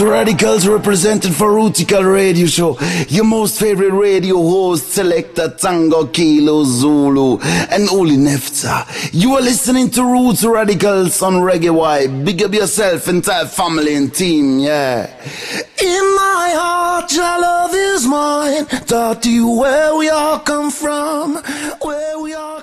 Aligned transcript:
Radicals 0.00 0.66
represented 0.66 1.34
for 1.34 1.50
Rootikal 1.50 2.04
Radio 2.12 2.46
Show. 2.46 2.78
Your 3.08 3.24
most 3.24 3.58
favorite 3.58 3.92
radio 3.92 4.36
host, 4.36 4.92
Selector 4.92 5.50
Tango 5.50 6.06
Kilo 6.06 6.64
Zulu 6.64 7.38
and 7.40 7.90
Uli 7.90 8.16
Nefzer. 8.16 8.84
You 9.12 9.34
are 9.34 9.40
listening 9.40 9.90
to 9.90 10.04
Roots 10.04 10.44
Radicals 10.44 11.20
on 11.22 11.34
Reggae 11.34 11.74
Y. 11.74 12.06
Big 12.24 12.42
up 12.42 12.54
yourself, 12.54 13.08
entire 13.08 13.46
family 13.46 13.94
and 13.94 14.14
team, 14.14 14.58
yeah. 14.58 15.10
In 15.80 16.04
my 16.16 16.52
heart, 16.54 17.12
your 17.12 17.40
love 17.40 17.70
is 17.74 18.06
mine. 18.06 18.66
Taught 18.86 19.26
you 19.26 19.48
where 19.58 19.96
we 19.96 20.08
all 20.10 20.38
come 20.38 20.70
from, 20.70 21.36
where 21.82 22.18
we 22.20 22.34
all 22.34 22.57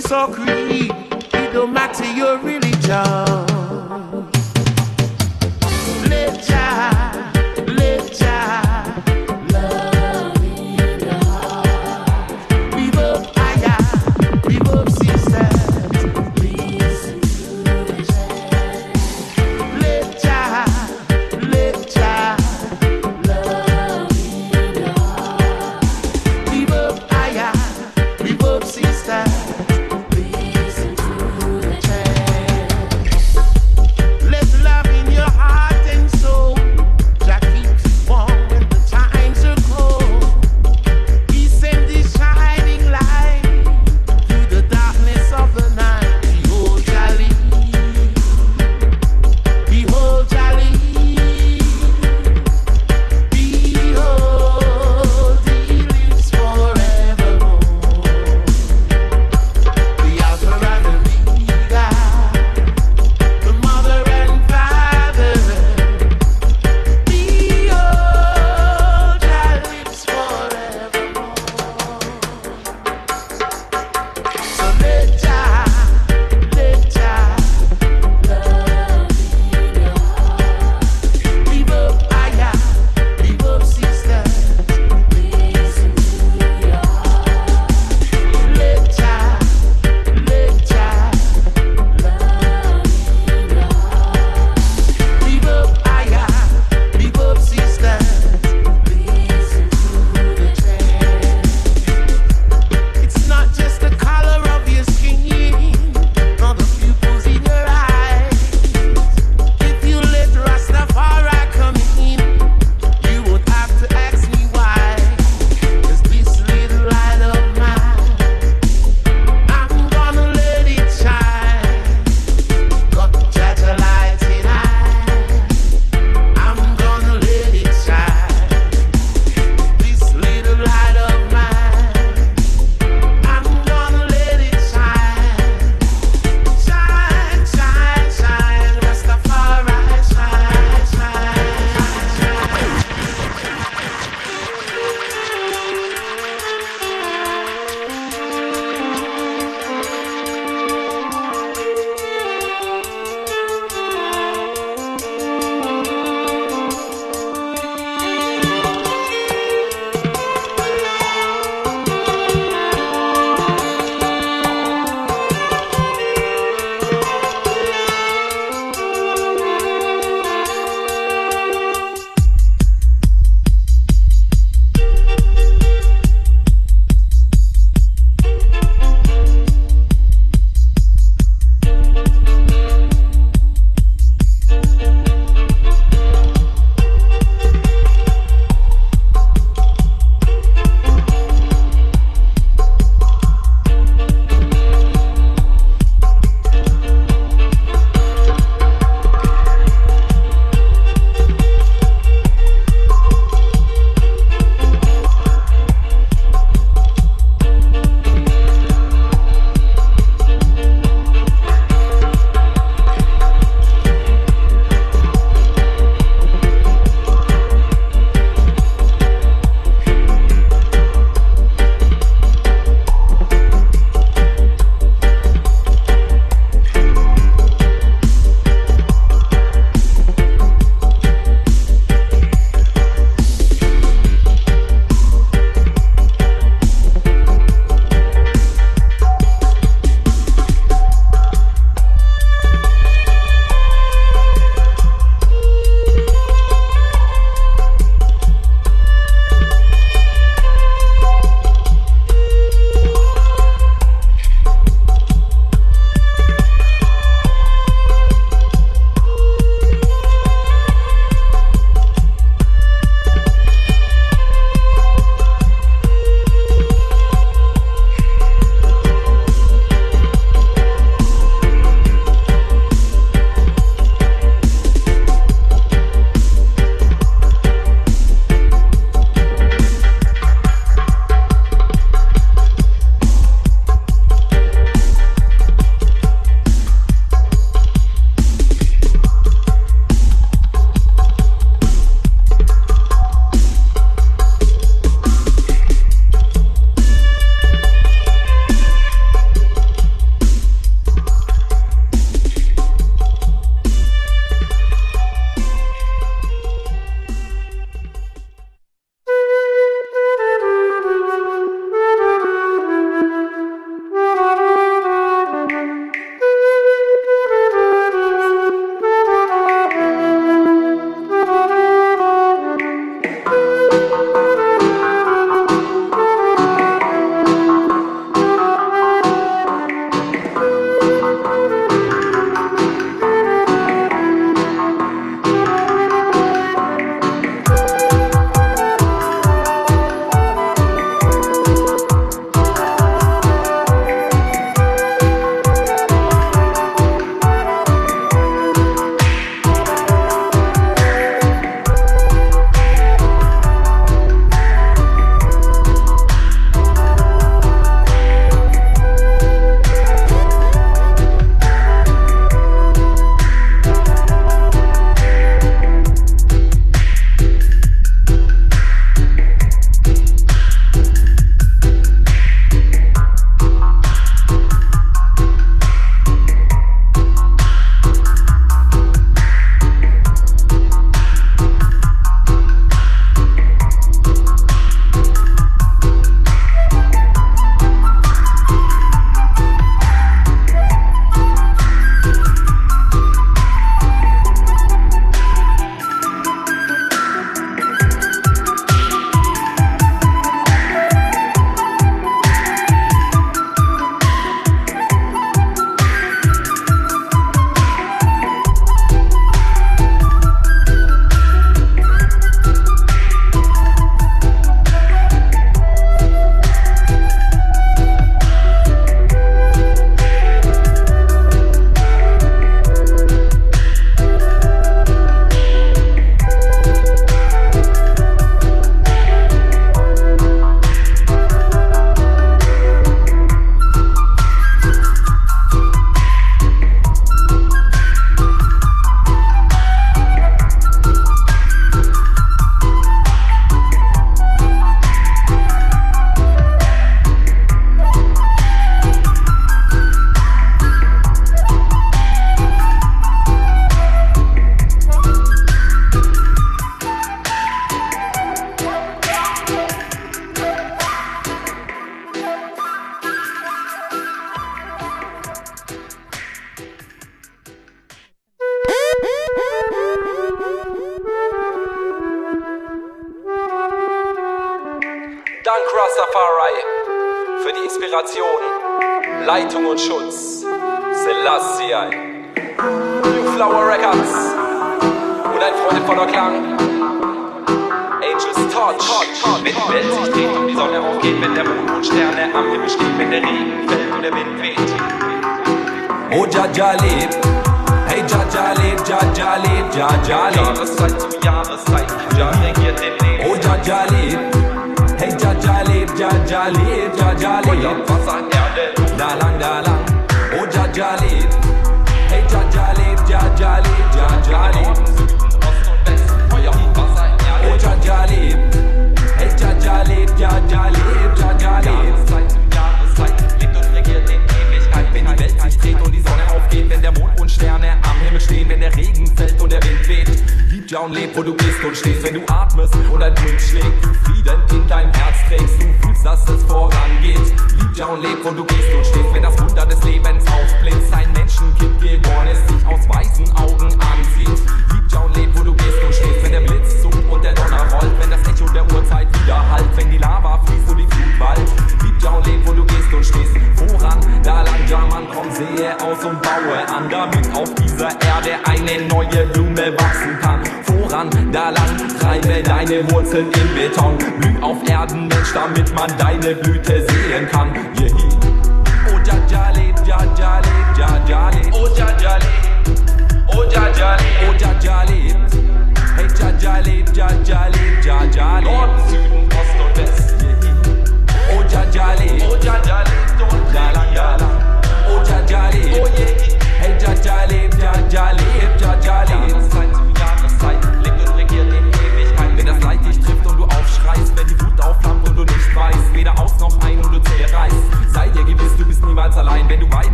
race, 0.00 0.12
or. 0.12 0.90
It 1.32 1.52
don't 1.52 1.72
matter 1.72 2.10
your 2.12 2.38
religion. 2.38 3.49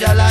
ya 0.00 0.14
la 0.14 0.29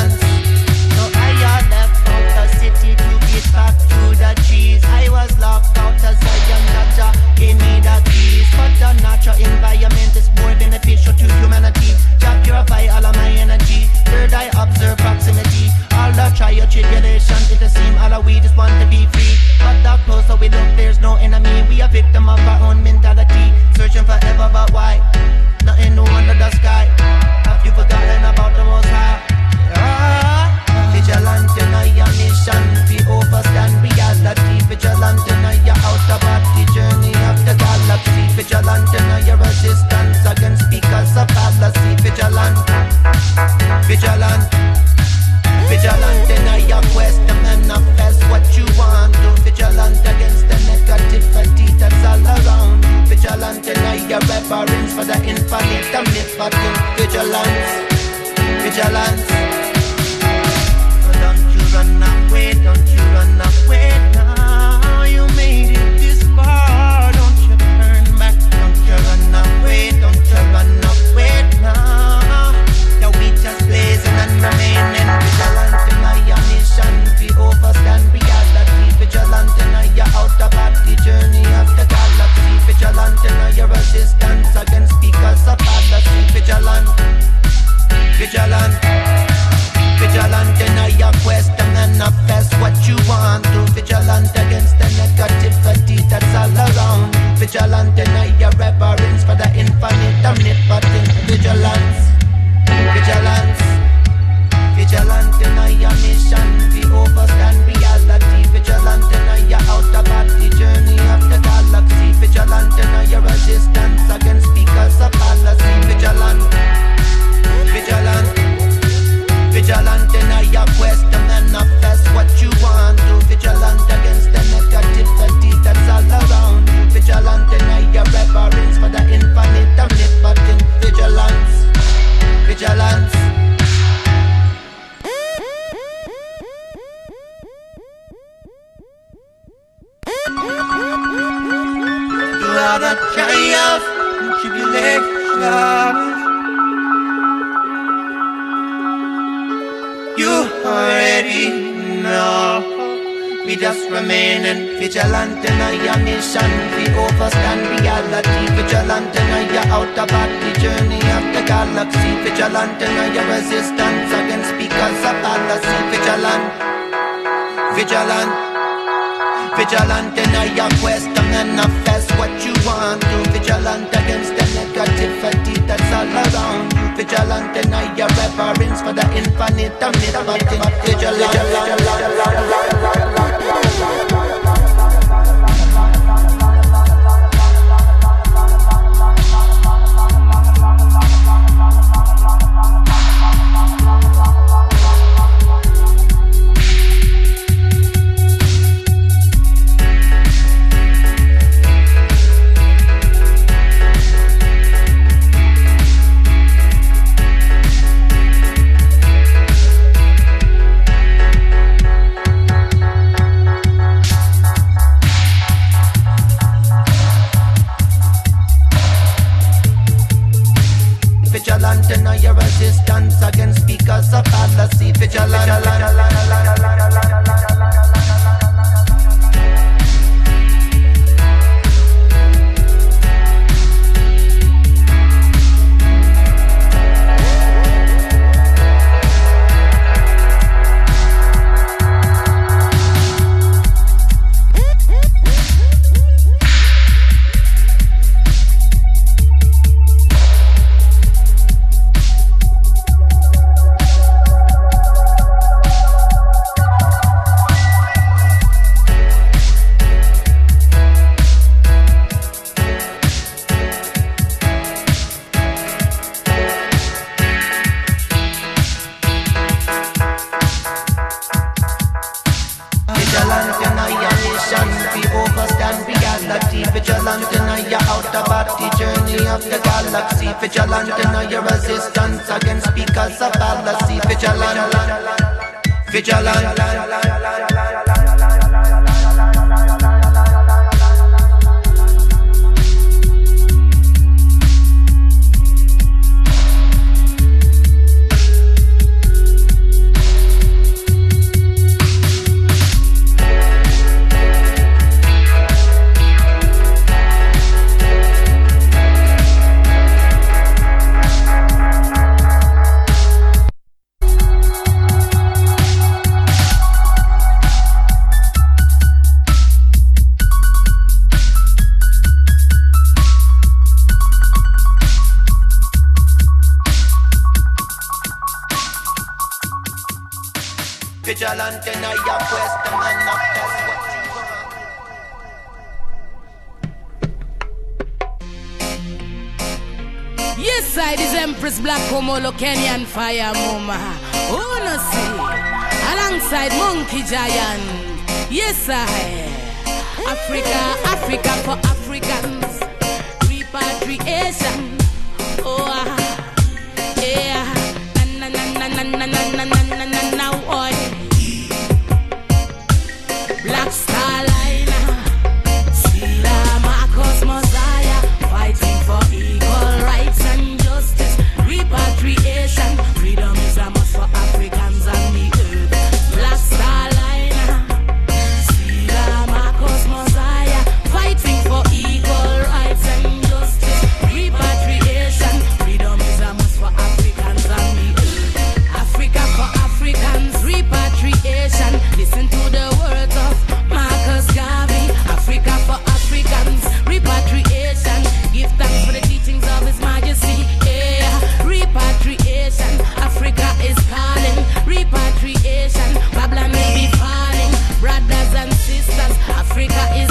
nation. 405.69 405.93
Babylon 406.13 406.51
may 406.51 406.73
be 406.75 406.97
falling. 406.97 407.51
Brothers 407.79 408.33
and 408.35 408.53
sisters, 408.53 409.15
Africa 409.29 409.81
is 409.95 410.08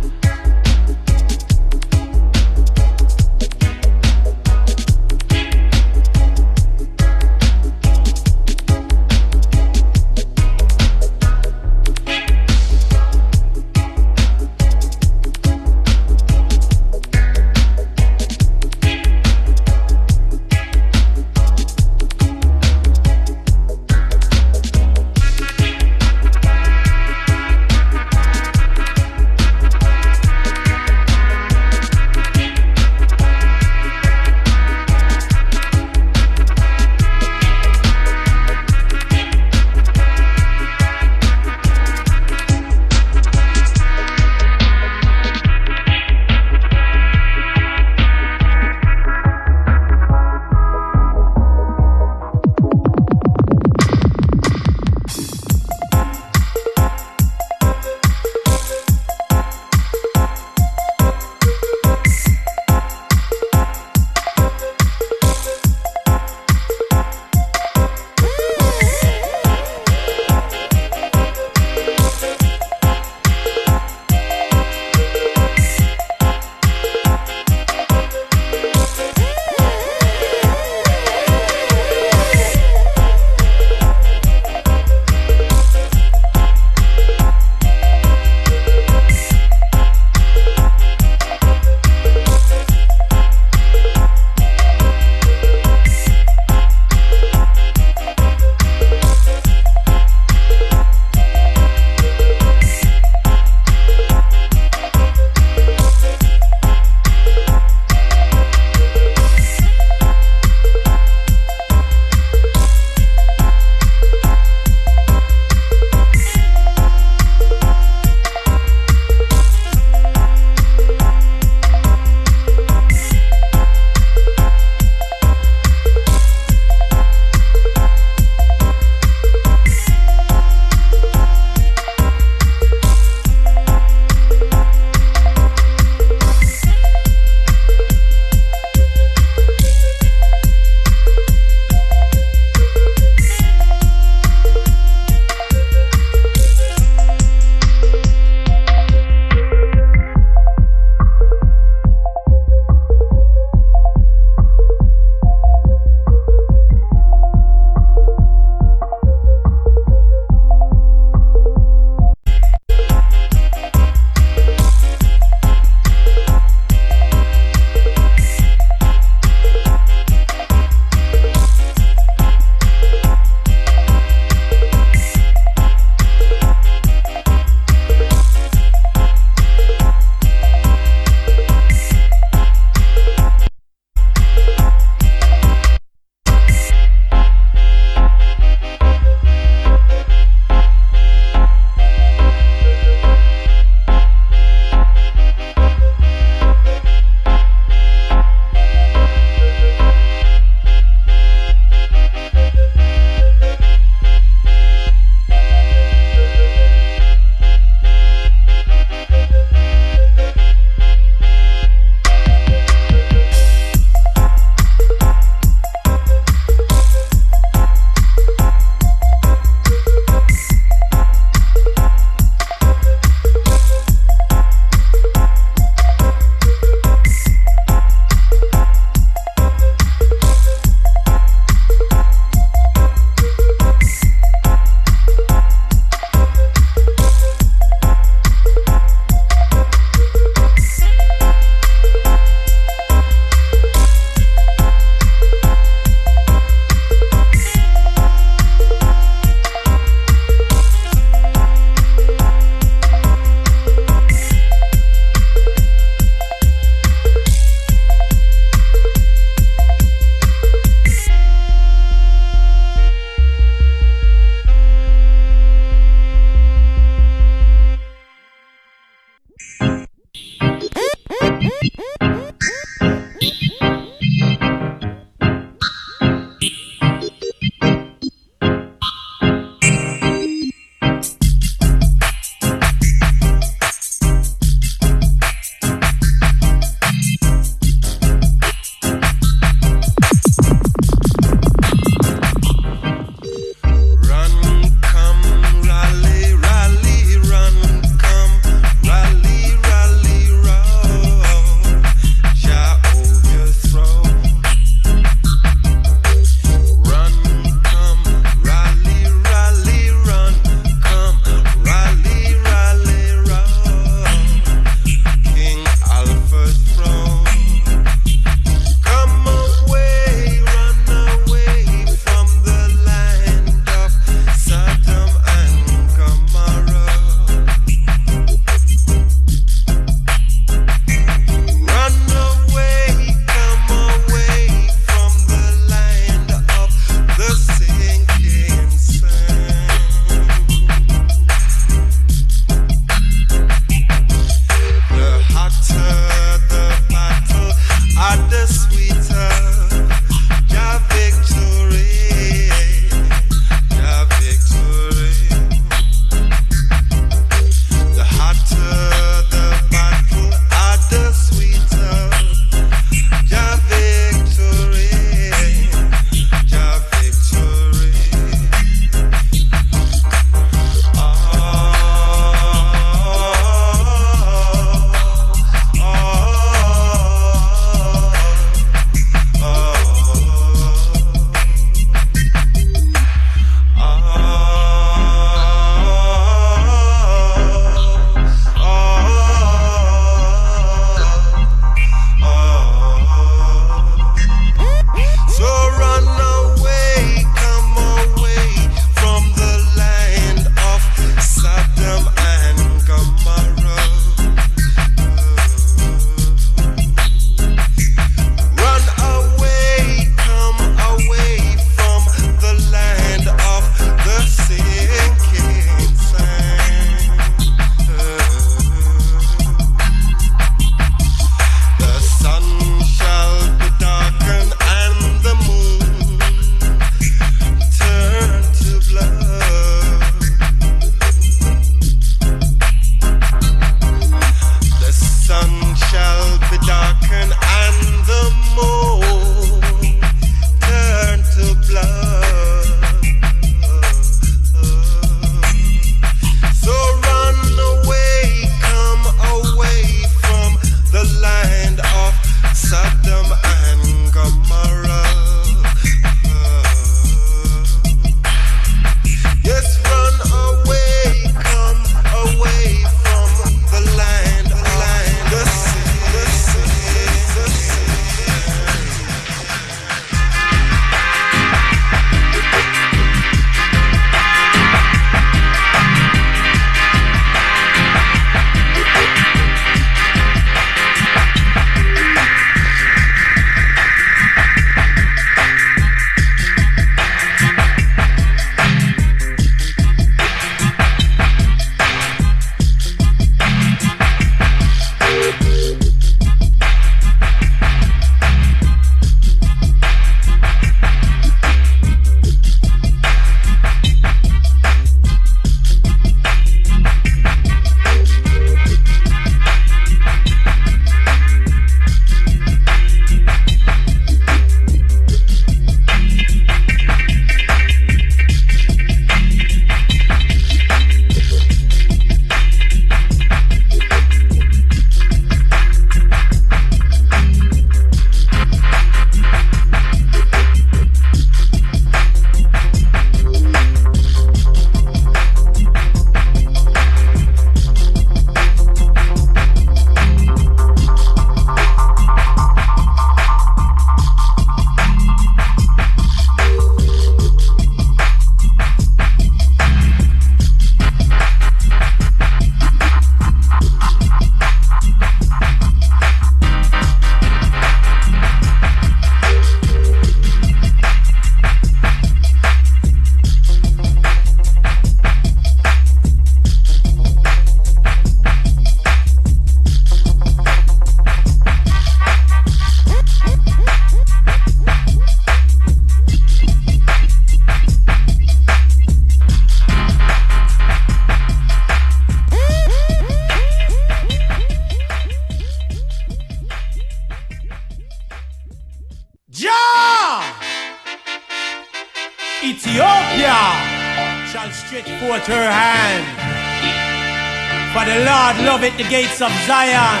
Zion 599.48 600.00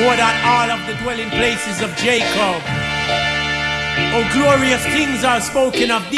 more 0.00 0.16
than 0.16 0.34
all 0.48 0.70
of 0.70 0.80
the 0.86 0.94
dwelling 1.02 1.28
places 1.28 1.82
of 1.82 1.94
Jacob. 1.96 2.56
O 4.16 4.26
glorious 4.32 4.82
things 4.96 5.24
are 5.24 5.42
spoken 5.42 5.90
of 5.90 6.02
thee. 6.10 6.17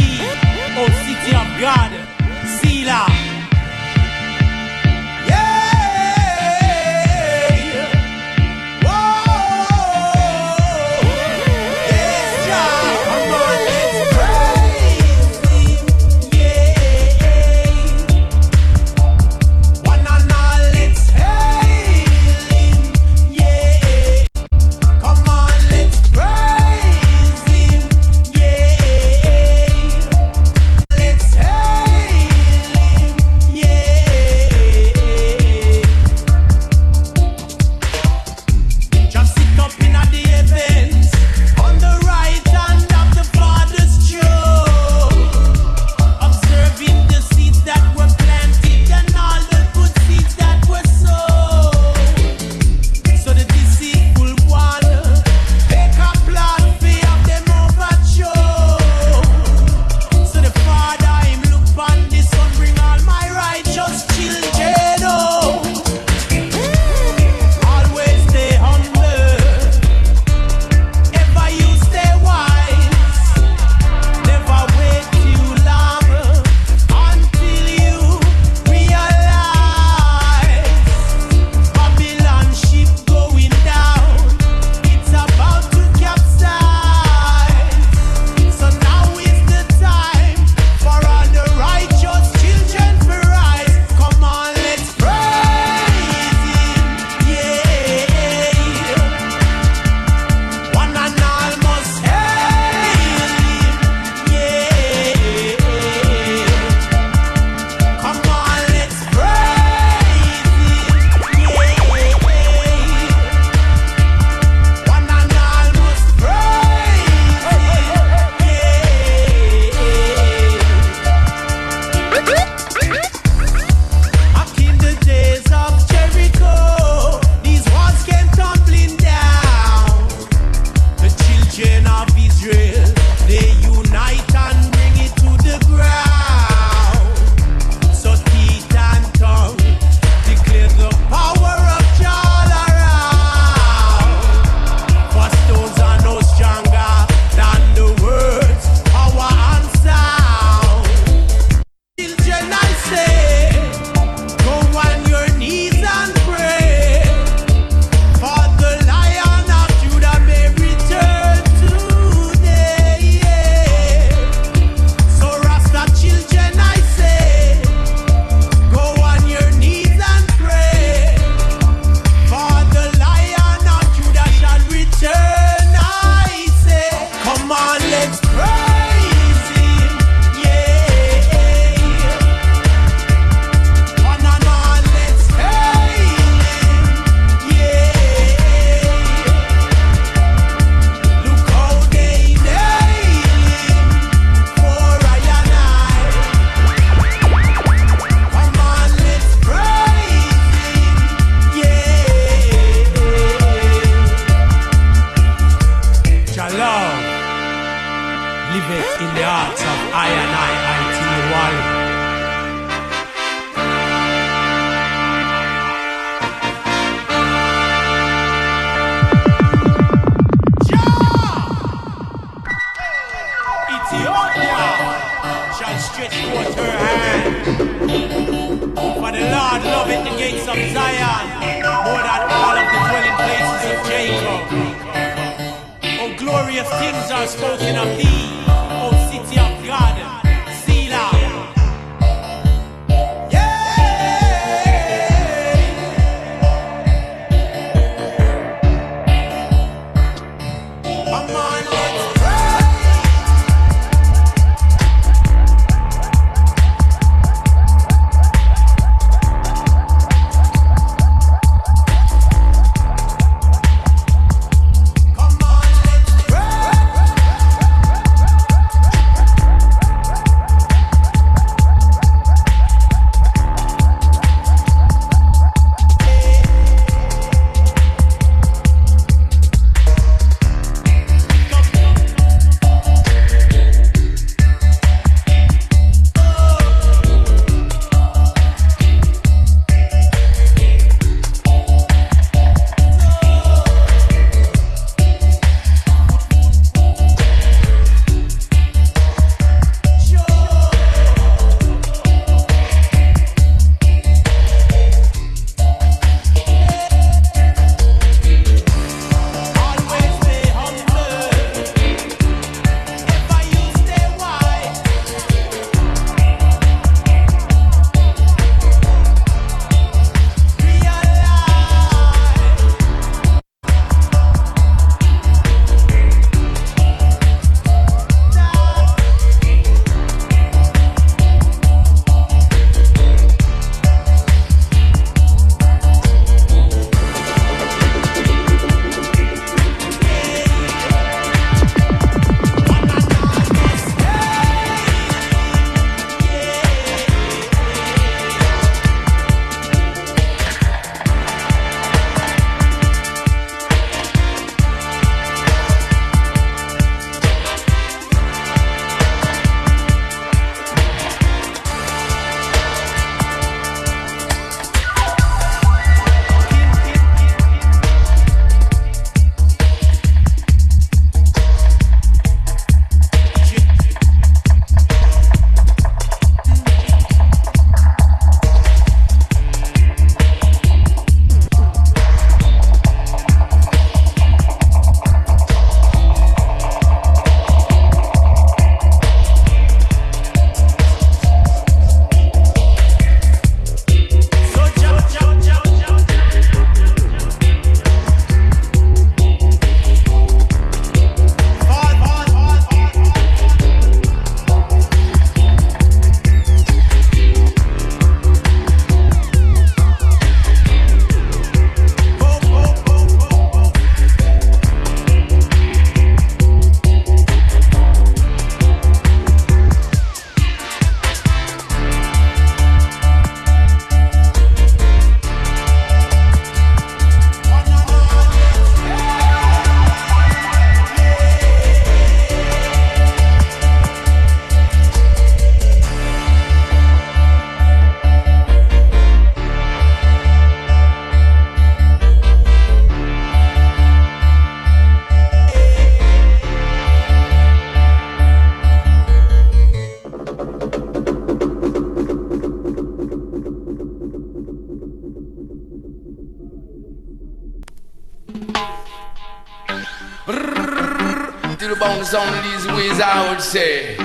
Would 463.41 463.49
say. 463.49 463.97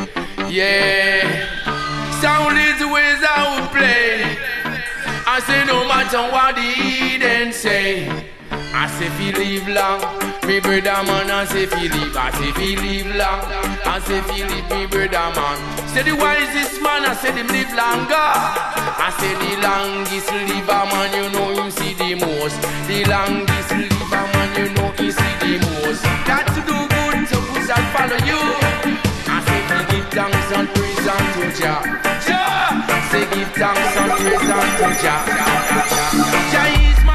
Yeah. 0.48 1.28
Sound 2.22 2.56
these 2.56 2.80
ways 2.88 3.20
I 3.20 3.42
would 3.52 3.70
play. 3.76 4.38
I 5.28 5.44
say 5.44 5.66
no 5.66 5.84
matter 5.92 6.24
what 6.32 6.56
the 6.56 6.62
heathen 6.62 7.52
say. 7.52 8.08
I 8.72 8.88
say 8.96 9.08
if 9.08 9.20
you 9.20 9.32
live 9.36 9.68
long, 9.76 10.00
me 10.48 10.60
brother 10.62 11.04
man. 11.04 11.28
I 11.32 11.44
say 11.52 11.64
if 11.64 11.74
you 11.82 11.90
live, 11.90 12.16
I 12.16 12.32
say 12.32 12.48
if 12.48 12.60
you 12.64 12.76
live 12.80 13.16
long. 13.20 13.44
I 13.84 14.00
say 14.08 14.20
if 14.20 14.30
you 14.38 14.46
live, 14.48 14.68
me 14.72 14.86
brother 14.88 15.28
man. 15.36 15.58
Say 15.92 16.04
the 16.04 16.16
wisest 16.16 16.82
man, 16.82 17.04
I 17.04 17.14
say 17.20 17.32
them 17.36 17.48
live 17.48 17.74
longer. 17.76 18.32
I 19.04 19.12
say 19.20 19.34
the 19.36 19.52
longest 19.68 20.32
liver 20.32 20.84
man, 20.92 21.12
you 21.12 21.28
know 21.36 21.50
you 21.60 21.72
see 21.72 21.94
the 22.00 22.16
most. 22.24 22.56
The 22.88 23.04
longest 23.12 23.72
liver 23.76 24.26
man, 24.32 24.50
you 24.56 24.68
know 24.76 24.90
you 24.96 25.12
see 25.12 25.36
the 25.44 25.54
most. 25.60 26.04
Got 26.24 26.48
to 26.56 26.62
do 26.64 26.78
good, 26.88 27.28
so 27.28 27.38
that 27.68 27.84
follow 27.92 28.20
you? 28.24 29.05
Thanks 30.16 30.52
and 30.54 30.70
praise 30.70 31.08
unto 31.08 31.52
Jah. 31.60 31.84
Jah, 32.26 32.72
say 33.12 33.26
give 33.36 33.52
thanks 33.52 33.98
and 34.00 34.12
praise 34.16 34.50
unto 34.50 34.88
Jah. 35.04 35.22
Jah 36.52 36.68
is 36.72 37.04
my 37.04 37.15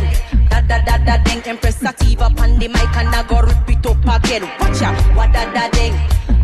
da 0.00 0.60
da 0.60 0.78
da 0.84 0.98
da 0.98 0.98
da 0.98 1.16
ding. 1.24 1.42
Empress 1.44 1.76
Sativa 1.76 2.30
pan 2.30 2.58
the 2.58 2.68
mic 2.68 2.96
and 2.96 3.14
I 3.14 3.26
go 3.26 3.40
rip 3.40 3.68
it 3.68 3.86
up 3.86 4.24
again. 4.24 4.42
Watch 4.60 4.82
out, 4.82 4.96
what 5.16 5.32
da 5.32 5.52
da 5.52 5.68
ding. 5.70 5.94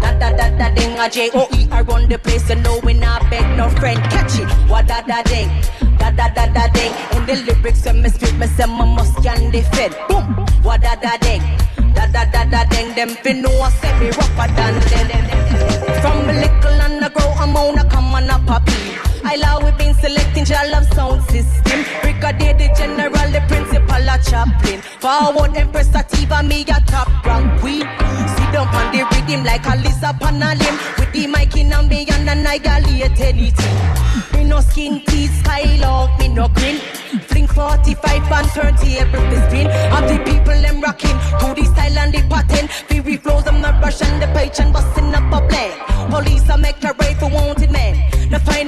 Da 0.00 0.12
da 0.18 0.30
da 0.36 0.50
da 0.56 0.74
ding, 0.74 0.98
a 0.98 1.08
J 1.08 1.30
O 1.34 1.48
E 1.54 1.68
I 1.70 1.82
run 1.82 2.08
the 2.08 2.18
place 2.18 2.50
and 2.50 2.62
no 2.62 2.78
we 2.84 2.94
not 2.94 3.22
beg 3.30 3.56
no 3.56 3.68
friend. 3.70 4.00
Catch 4.10 4.40
it, 4.40 4.48
what 4.68 4.86
da 4.86 5.00
da 5.02 5.22
ding, 5.22 5.48
da 5.98 6.10
da 6.10 6.28
da 6.28 6.46
da 6.46 6.66
ding. 6.72 6.92
In 7.16 7.26
the 7.26 7.36
lyrics 7.46 7.84
when 7.84 8.02
me 8.02 8.08
spit, 8.08 8.34
me 8.36 8.46
say 8.46 8.66
my 8.66 8.84
must 8.84 9.16
can 9.22 9.50
defend. 9.50 9.94
Boom, 10.08 10.24
what 10.62 10.82
da 10.82 10.94
da 10.96 11.16
ding. 11.18 11.42
Da 11.94 12.06
da 12.06 12.24
da 12.24 12.44
da 12.44 12.64
ding 12.64 12.94
them 12.94 13.10
fi 13.10 13.32
know 13.32 13.50
I 13.60 13.70
say 13.70 13.98
me 13.98 14.06
rougher 14.06 14.48
than 14.54 15.08
them. 15.08 15.27
Chaplain. 24.28 24.80
Forward 25.00 25.56
Empress 25.56 25.90
Sativa, 25.90 26.42
me 26.42 26.62
a 26.62 26.78
top 26.86 27.08
rank 27.24 27.60
queen. 27.60 27.86
Sit 28.36 28.48
down 28.52 28.68
on 28.68 28.92
the 28.92 29.02
rhythm 29.10 29.44
like 29.44 29.66
a 29.66 29.76
lizard 29.76 30.22
on 30.22 30.42
a 30.42 30.54
limb. 30.54 30.76
With 30.98 31.12
the 31.12 31.26
mic 31.26 31.56
in 31.56 31.72
a 31.72 31.82
me 31.82 32.06
and 32.10 32.28
annihilate 32.28 33.20
anything. 33.20 33.76
Me 34.34 34.44
no 34.44 34.60
skin 34.60 35.00
teeth, 35.06 35.34
skylark, 35.40 36.18
me 36.18 36.28
no 36.28 36.48
grin. 36.48 36.78
Fling 37.28 37.46
45 37.46 38.32
and 38.32 38.50
30 38.50 38.98
every 38.98 39.38
spin. 39.48 39.66
Of 39.96 40.04
the 40.10 40.18
people 40.24 40.60
them 40.60 40.80
rocking 40.80 41.18
to 41.40 41.46
the 41.56 41.64
style 41.64 41.98
and 41.98 42.12
the 42.12 42.22
pattern. 42.28 42.68
Fury 42.88 43.16
flows, 43.16 43.46
I'm 43.46 43.60
not 43.60 43.82
rushing 43.82 44.18
the 44.20 44.26
page 44.36 44.60
and 44.60 44.72
busting 44.72 45.14
up 45.14 45.32
a 45.32 45.40
blend. 45.46 45.74
Police 46.12 46.48
I 46.48 46.56
make 46.56 46.82
a 46.84 46.94
raid 47.00 47.16
for 47.18 47.28
wanted 47.28 47.57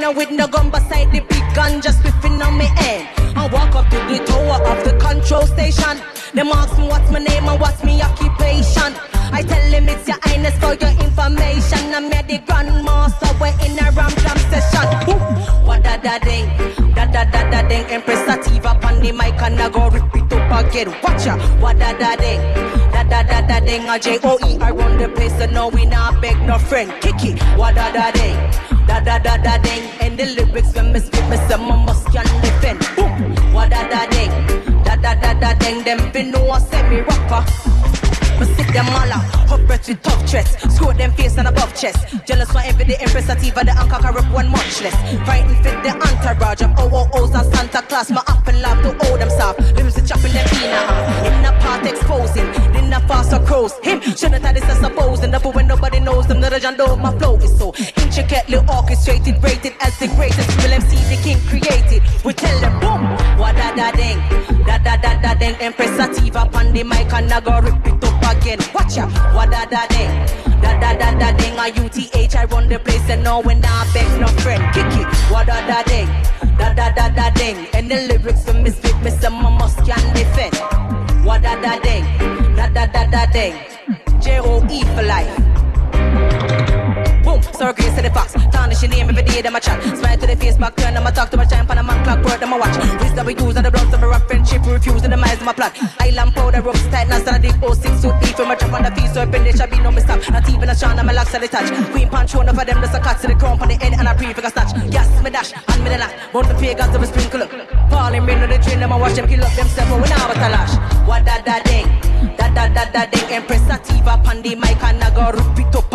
men. 0.01 0.15
The 0.15 0.19
with 0.19 0.31
no 0.31 0.47
gun 0.49 0.71
beside 0.71 1.13
the 1.13 1.21
big 1.21 1.55
gun 1.55 1.81
just 1.81 2.03
whipping 2.05 2.41
on 2.43 2.59
me 2.59 2.67
end. 2.79 3.09
I 3.37 3.49
walk 3.53 3.75
up 3.75 3.89
to 3.91 3.97
the 4.09 4.25
tower 4.25 4.61
of 4.67 4.85
the 4.85 4.99
control 4.99 5.47
station. 5.47 5.99
They 6.35 6.43
ask 6.43 6.79
me 6.79 6.89
what's 6.89 7.11
my 7.11 7.19
name 7.19 7.49
and 7.49 7.61
what's 7.61 7.83
my 7.85 8.01
occupation. 8.01 8.95
I 9.33 9.43
tell 9.43 9.71
them 9.71 9.89
it's 9.89 10.09
your 10.09 10.19
highness 10.23 10.57
for 10.59 10.75
your 10.75 10.91
information. 11.05 11.95
I'm 11.95 12.11
here 12.11 12.23
the 12.23 12.39
grandmaster, 12.47 13.31
we're 13.41 13.55
in 13.65 13.79
a 13.79 13.91
ram 13.93 14.11
jam 14.23 14.39
session. 14.51 14.87
Ooh, 15.11 15.67
What 15.67 15.83
da 15.85 15.97
da 15.97 16.19
ding, 16.19 16.47
da 16.95 17.05
da 17.07 17.25
da 17.25 17.51
da 17.51 17.69
ding. 17.69 17.85
Empress 17.87 18.25
Sativa 18.27 18.71
on 18.87 19.01
the 19.01 19.13
mic 19.13 19.41
and 19.43 19.61
I 19.61 19.69
go 19.69 19.89
rip 19.89 20.15
it 20.15 20.33
up 20.33 20.67
again. 20.67 20.89
Watch 21.03 21.27
out, 21.27 21.41
what 21.61 21.79
da 21.79 21.93
da 21.93 22.17
ding, 22.17 22.41
da 22.93 23.03
da 23.05 23.23
da 23.23 23.41
da 23.47 23.61
ding. 23.61 23.89
A 23.89 23.99
J 23.99 24.19
O 24.25 24.39
E 24.47 24.59
I 24.61 24.71
run 24.71 24.99
the 24.99 25.09
place, 25.09 25.37
so 25.39 25.47
no 25.47 25.69
we 25.69 25.87
not 25.87 26.21
beg 26.21 26.37
no 26.43 26.59
friend. 26.59 26.91
Kick 27.01 27.23
it, 27.25 27.41
what 27.57 27.75
da 27.77 27.93
da 27.93 28.11
ding, 28.11 28.37
da 28.91 28.99
da 29.01 29.19
da 29.19 29.37
da 29.37 29.59
ding. 29.59 29.85
And 30.01 30.19
the 30.19 30.27
lyrics 30.37 30.75
when 30.75 30.93
me 30.93 31.01
spit, 31.01 31.25
me 31.31 31.37
say 31.47 31.57
my 31.57 31.77
must 31.87 32.07
can 32.13 32.27
defend. 32.43 32.81
Boom, 32.97 33.55
what 33.55 33.71
da 33.71 33.87
da 33.89 34.07
ding, 34.11 34.31
da 34.85 34.97
da 34.97 35.15
da 35.15 35.33
da 35.35 35.55
ding. 35.55 35.85
Them 35.85 36.01
fi 36.13 36.23
know 36.23 36.51
I 36.51 36.59
say 36.59 36.83
me 36.91 37.01
rocker. 37.01 37.43
Me 38.41 38.47
sit 38.57 38.73
them 38.73 38.89
all 38.89 39.13
out, 39.13 39.51
up 39.53 39.61
breath 39.67 39.87
with 39.87 40.03
tough 40.03 40.23
chest. 40.27 40.59
Score 40.75 40.95
them 40.95 41.13
face 41.13 41.37
and 41.37 41.47
above 41.47 41.73
chest. 41.79 41.99
Jealous 42.27 42.51
for 42.51 42.63
every 42.65 42.87
day, 42.87 42.97
Empress 42.99 43.27
Sativa, 43.27 43.63
the 43.63 43.73
anchor 43.79 44.01
can 44.01 44.15
rip 44.15 44.29
one 44.33 44.49
much 44.49 44.81
less. 44.81 44.97
Frightened 45.27 45.59
fit 45.63 45.77
the 45.85 45.93
entourage 45.93 46.63
of 46.63 46.71
OOOs 46.81 47.35
and 47.35 47.55
Santa 47.55 47.83
Claus. 47.83 48.11
My 48.11 48.23
up 48.27 48.47
and 48.49 48.61
love 48.63 48.81
to 48.83 48.91
hold 49.05 49.21
them 49.21 49.31
soft. 49.31 49.61
Limbs 49.77 49.99
are 49.99 50.07
chopping 50.07 50.33
them 50.33 50.47
in 50.57 50.73
a. 50.73 50.83
In 51.29 51.37
the 51.45 51.53
part 51.61 51.85
exposing, 51.87 52.49
in 52.91 53.01
the 53.01 53.09
faster 53.09 53.39
crows. 53.47 53.73
Him, 53.83 54.01
shouldn't 54.01 54.43
have 54.45 54.55
this 54.55 54.65
as 54.65 54.79
supposing. 54.79 55.31
The 55.31 55.39
when 55.39 55.67
nobody 55.67 56.01
knows 56.01 56.27
them, 56.27 56.41
the 56.41 56.51
legend 56.51 56.79
know 56.79 56.97
my 56.97 57.17
flow 57.19 57.37
is 57.37 57.57
so 57.59 57.73
intricately 58.03 58.59
orchestrated, 58.69 59.43
rated 59.43 59.75
as 59.81 59.99
the 59.99 60.09
greatest. 60.09 60.49
Will 60.59 60.73
MC 60.73 60.97
the 61.11 61.19
king 61.23 61.39
created. 61.51 62.03
We 62.25 62.33
tell 62.33 62.59
them 62.61 62.75
boom, 62.81 63.03
what 63.39 63.55
da 63.57 63.75
da 63.75 63.91
ding, 63.93 64.19
da 64.67 64.79
da 64.79 64.97
da 64.97 65.21
da 65.23 65.35
ding. 65.35 65.55
Empress 65.61 65.97
Sativa 65.97 66.49
on 66.59 66.73
the 66.73 66.83
mic 66.83 67.13
and 67.13 67.33
I 67.33 67.41
go 67.41 67.61
rip 67.61 67.87
it 67.87 68.05
up 68.05 68.37
again. 68.37 68.59
Watch 68.75 68.99
out, 68.99 69.11
what 69.35 69.51
da 69.51 69.65
da 69.67 69.87
ding, 69.95 70.11
da 70.63 70.71
da 70.83 70.91
da 71.01 71.09
da 71.19 71.29
ding. 71.39 71.55
A 71.61 71.67
UTH, 71.83 72.37
I 72.37 72.45
run 72.47 72.69
the 72.69 72.79
place 72.79 73.09
and 73.09 73.23
no 73.23 73.41
when 73.41 73.65
I 73.65 73.91
beg 73.95 74.21
no 74.21 74.27
friend. 74.43 74.63
Kick 74.75 74.93
it, 74.99 75.09
what 75.31 75.47
da 75.47 75.59
da 75.67 75.83
ding, 75.85 76.09
da 76.59 76.75
da 76.75 76.91
da 76.91 77.09
da 77.09 77.31
ding. 77.31 77.57
And 77.75 77.91
the 77.91 77.97
lyrics 78.09 78.45
for 78.45 78.55
me 78.55 78.71
spit, 78.71 78.97
me 79.03 79.11
some 79.11 79.35
must 79.35 79.79
can 79.87 80.05
defend. 80.15 80.55
What 81.25 81.43
da 81.43 81.55
da 81.61 81.79
ding, 81.81 82.05
da 82.75 82.87
da 82.87 83.05
da 83.05 83.05
da 83.11 83.27
ding. 83.33 83.55
J 84.21 84.41
O 84.41 84.63
E 84.69 84.85
for 84.95 85.03
life. 85.03 85.60
Boom, 87.41 87.69
or 87.69 87.73
grace 87.73 87.95
to 87.97 88.03
the 88.03 88.11
fox. 88.11 88.33
Tarnish 88.33 88.83
your 88.83 88.91
name 88.91 89.09
every 89.09 89.23
day, 89.23 89.43
them 89.43 89.57
a 89.57 89.61
chat. 89.61 89.83
Smile 89.83 90.17
to 90.19 90.27
the 90.27 90.37
face, 90.37 90.57
back 90.57 90.77
turn 90.77 90.95
them 90.95 91.07
a 91.07 91.13
talk 91.13 91.31
to 91.31 91.37
my 91.37 91.45
time, 91.45 91.67
pan 91.67 91.79
a 91.79 91.83
man 91.83 92.03
clock, 92.05 92.25
word 92.25 92.41
them 92.41 92.53
a 92.53 92.59
watch. 92.59 92.77
Wisdom 93.01 93.27
we 93.27 93.35
use 93.35 93.57
and 93.57 93.67
the 93.67 93.71
bloods 93.71 93.93
of 93.95 94.03
a 94.03 94.09
rough 94.09 94.27
friendship, 94.27 94.65
refuse 94.67 95.03
and 95.05 95.13
the 95.13 95.17
minds 95.17 95.41
of 95.41 95.47
my 95.47 95.53
plot. 95.53 95.77
Island 96.01 96.35
powder, 96.35 96.63
ropes 96.63 96.87
tight, 96.89 97.09
now 97.09 97.19
stand 97.19 97.45
a 97.45 97.49
deep 97.49 97.61
06 97.61 98.01
suit 98.01 98.15
deep, 98.21 98.37
from 98.37 98.51
a 98.51 98.57
trap 98.57 98.73
on 98.73 98.83
the 98.83 98.91
feet, 98.93 99.11
so 99.13 99.23
if 99.23 99.31
there 99.31 99.57
shall 99.57 99.69
be 99.69 99.79
no 99.81 99.91
mistake. 99.91 100.31
Not 100.31 100.49
even 100.49 100.69
a 100.69 100.75
shine, 100.75 100.99
I'm 100.99 101.09
a 101.09 101.13
locks 101.13 101.35
at 101.35 101.41
the 101.41 101.49
touch. 101.49 101.71
Queen 101.93 102.09
punch, 102.09 102.35
one 102.35 102.49
of 102.49 102.57
them, 102.57 102.81
just 102.81 102.95
a 102.95 103.01
cut 103.01 103.21
to 103.21 103.27
the 103.29 103.35
crown, 103.35 103.61
on 103.61 103.69
the 103.69 103.77
end, 103.81 103.95
and 103.95 104.09
I 104.09 104.15
pre 104.15 104.33
figure 104.33 104.51
snatch. 104.51 104.73
Yes, 104.93 105.09
me 105.23 105.31
dash, 105.31 105.53
and 105.53 105.85
me 105.85 105.91
the 105.91 105.99
lack. 105.99 106.33
Both 106.33 106.49
the 106.49 106.55
pagans 106.55 106.95
of 106.95 107.03
a 107.03 107.07
sprinkle. 107.07 107.47
Falling 107.91 108.25
rain 108.27 108.39
on 108.39 108.51
the 108.51 108.59
train, 108.59 108.81
them 108.81 108.93
a 108.93 108.99
watch 108.99 109.15
them 109.15 109.29
kill 109.29 109.45
up 109.45 109.53
themselves, 109.55 109.91
but 109.91 110.03
we 110.03 110.09
now 110.09 110.31
a 110.31 110.49
lash. 110.51 110.75
What 111.07 111.25
da 111.25 111.41
da 111.43 111.63
ding, 111.63 111.87
da 112.37 112.49
da 112.55 112.69
da 112.69 112.85
da 112.91 113.07
ding, 113.07 113.29
Empress 113.31 113.63
Sativa, 113.67 114.21
Pandi, 114.25 114.57
Mike, 114.57 114.83
and 114.83 115.03
I 115.03 115.11
go 115.15 115.31
repeat 115.31 115.75
up. 115.75 115.91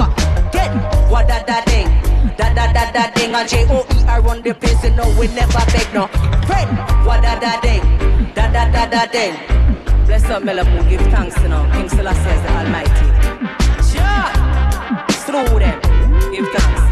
Get 0.52 0.72
what 1.10 1.28
da 1.28 1.35
da 1.36 1.44
da 1.44 1.66
ding, 1.66 1.88
da 2.38 2.53
da 2.53 2.72
da 2.72 2.91
da 2.91 3.12
ding, 3.12 3.34
and 3.34 3.49
J 3.49 3.66
O 3.70 3.86
E 3.91 4.03
I 4.07 4.20
run 4.20 4.41
the 4.41 4.53
place, 4.53 4.84
you 4.84 4.91
know 4.91 5.07
we 5.20 5.28
never 5.28 5.64
beg 5.72 5.94
no. 5.94 6.07
Friend, 6.48 6.70
what 7.06 7.22
da 7.22 7.40
da 7.40 7.60
ding, 7.62 7.82
da 8.34 8.52
da 8.52 8.70
da 8.72 8.86
da 8.86 9.06
ding. 9.12 9.36
Bless 10.06 10.26
up, 10.30 10.44
Melabu, 10.44 10.88
give 10.90 11.02
thanks 11.12 11.36
to 11.36 11.48
now. 11.48 11.70
King 11.74 11.90
Selassie 11.90 12.30
is 12.30 12.41
the 12.44 12.49
Almighty. 12.60 13.07
Sure, 13.91 14.28
through 15.26 15.60
them, 15.60 15.80
give 16.32 16.48
thanks. 16.53 16.85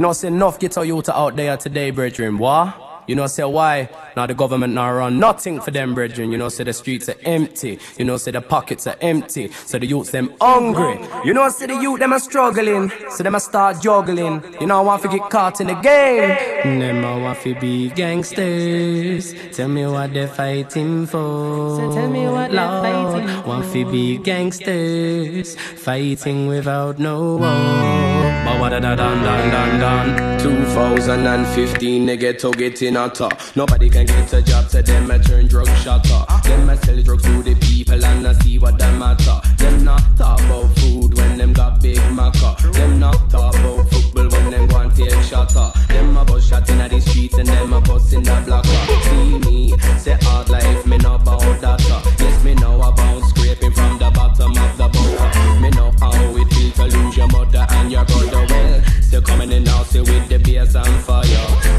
You 0.00 0.06
know, 0.06 0.14
say 0.14 0.28
enough 0.28 0.58
get 0.58 0.78
our 0.78 0.84
youth 0.86 1.10
out 1.10 1.36
there 1.36 1.58
today, 1.58 1.90
brethren. 1.90 2.38
Why? 2.38 2.72
You 3.06 3.16
know, 3.16 3.26
say 3.26 3.44
why? 3.44 3.90
Now 4.16 4.26
the 4.26 4.34
government 4.34 4.74
now 4.74 4.92
run 4.92 5.18
nothing 5.18 5.60
for 5.60 5.70
them, 5.70 5.94
brethren. 5.94 6.32
You 6.32 6.38
know, 6.38 6.48
say 6.48 6.64
the 6.64 6.72
streets 6.72 7.08
are 7.08 7.16
empty. 7.24 7.78
You 7.98 8.04
know, 8.04 8.16
say 8.16 8.30
the 8.30 8.40
pockets 8.40 8.86
are 8.86 8.96
empty. 9.00 9.50
So 9.66 9.78
the 9.78 9.86
youths 9.86 10.10
them 10.10 10.32
hungry. 10.40 10.98
You 11.24 11.34
know, 11.34 11.48
say 11.48 11.66
the 11.66 11.74
youth 11.80 12.00
them 12.00 12.12
are 12.12 12.18
struggling. 12.18 12.90
So 13.10 13.22
them 13.22 13.34
a 13.34 13.40
start 13.40 13.80
juggling. 13.82 14.42
You 14.60 14.66
know, 14.66 14.78
I 14.78 14.80
want 14.82 15.02
to 15.02 15.08
get 15.08 15.30
caught 15.30 15.60
in 15.60 15.68
the 15.68 15.74
game. 15.74 16.80
Them 16.80 17.04
I 17.04 17.16
want 17.18 17.40
to 17.40 17.54
be 17.54 17.90
gangsters. 17.90 19.34
Tell 19.56 19.68
me 19.68 19.86
what 19.86 20.12
they're 20.12 20.28
fighting 20.28 21.06
for. 21.06 21.76
So 21.76 21.94
tell 21.94 22.08
me 22.08 22.26
what 22.26 22.50
they're 22.50 22.66
Lord, 22.66 23.24
fighting 23.24 23.46
Want 23.46 23.72
to 23.72 23.90
be 23.90 24.18
gangsters. 24.18 25.56
Fighting 25.56 26.46
without 26.46 26.98
no 26.98 27.36
war. 27.36 28.20
But 28.44 28.60
what 28.60 28.70
da 28.70 28.80
da 28.80 28.94
dun 28.96 29.22
dun 29.22 29.50
dun 29.50 29.80
dun. 29.80 30.40
2015, 30.40 32.06
they 32.06 32.16
get 32.16 32.38
to 32.38 32.50
getting 32.52 32.94
hotter. 32.94 33.28
Nobody 33.54 33.90
can 33.90 33.99
get 34.04 34.32
a 34.32 34.42
job, 34.42 34.68
so 34.68 34.82
them 34.82 35.10
a 35.10 35.18
turn 35.18 35.46
drug 35.46 35.68
shotter. 35.78 36.24
Them 36.44 36.68
a 36.68 36.76
sell 36.76 37.02
drugs 37.02 37.22
to 37.24 37.42
the 37.42 37.54
people 37.56 38.04
and 38.04 38.26
I 38.26 38.32
see 38.34 38.58
what 38.58 38.78
them 38.78 38.98
matter. 38.98 39.40
Them 39.56 39.84
not 39.84 40.02
talk 40.16 40.40
about 40.40 40.68
food 40.78 41.16
when 41.16 41.38
them 41.38 41.52
got 41.52 41.82
big 41.82 41.98
maca. 41.98 42.56
Them 42.72 42.98
not 42.98 43.30
talk 43.30 43.54
about 43.54 43.88
football 43.90 44.28
when 44.28 44.50
them 44.50 44.66
go 44.68 44.78
and 44.78 44.94
take 44.94 45.22
shotter. 45.22 45.70
Them 45.88 46.16
a 46.16 46.24
bus 46.24 46.48
shot 46.48 46.68
inna 46.70 46.88
the 46.88 47.00
streets 47.00 47.36
and 47.38 47.48
them 47.48 47.72
a 47.72 47.80
bus 47.80 48.12
in 48.12 48.22
the 48.22 48.42
blocker. 48.46 48.68
See 49.08 49.38
me, 49.38 49.78
say 49.98 50.16
hard 50.22 50.48
life, 50.48 50.86
me 50.86 50.98
know 50.98 51.16
about 51.16 51.60
that. 51.60 51.80
Yes, 52.18 52.44
me 52.44 52.54
know 52.54 52.80
about 52.80 53.20
scraping 53.28 53.72
from 53.72 53.98
the 53.98 54.10
bottom 54.10 54.56
of 54.56 54.76
the 54.76 54.88
boat. 54.88 55.49
Me 55.60 55.68
know 55.70 55.92
how 56.00 56.36
it 56.36 56.48
feels 56.54 56.74
to 56.74 56.84
lose 56.84 57.16
your 57.16 57.28
mother 57.28 57.66
and 57.68 57.92
your 57.92 58.04
brother. 58.06 58.46
Well, 58.48 58.82
still 59.02 59.20
coming 59.20 59.52
in 59.52 59.64
now, 59.64 59.82
say 59.82 60.00
with 60.00 60.28
the 60.28 60.38
bass 60.38 60.74
and 60.74 61.04
fire. 61.04 61.24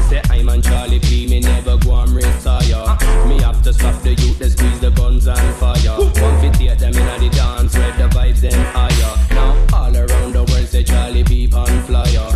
Say 0.08 0.22
I'm 0.30 0.48
on 0.48 0.62
Charlie 0.62 1.00
P, 1.00 1.26
me 1.26 1.40
never 1.40 1.76
go 1.78 1.96
and 1.96 2.14
retire. 2.14 2.96
Me 3.26 3.40
have 3.42 3.60
to 3.62 3.72
stop 3.72 4.00
the 4.02 4.14
youth, 4.14 4.38
they 4.38 4.50
squeeze 4.50 4.78
the 4.78 4.90
guns 4.90 5.26
and 5.26 5.54
fire. 5.56 5.98
One 5.98 6.40
fit 6.40 6.54
take 6.54 6.78
them 6.78 6.94
in 6.94 7.20
the 7.20 7.28
dance, 7.34 7.74
where 7.74 7.92
the 7.98 8.08
vibes 8.14 8.40
them 8.40 8.52
higher. 8.72 9.34
Now 9.34 9.66
all 9.74 9.96
around 9.96 10.32
the 10.32 10.44
world 10.44 10.68
say 10.68 10.84
Charlie 10.84 11.24
P 11.24 11.52
on 11.52 11.82
flyer. 11.82 12.30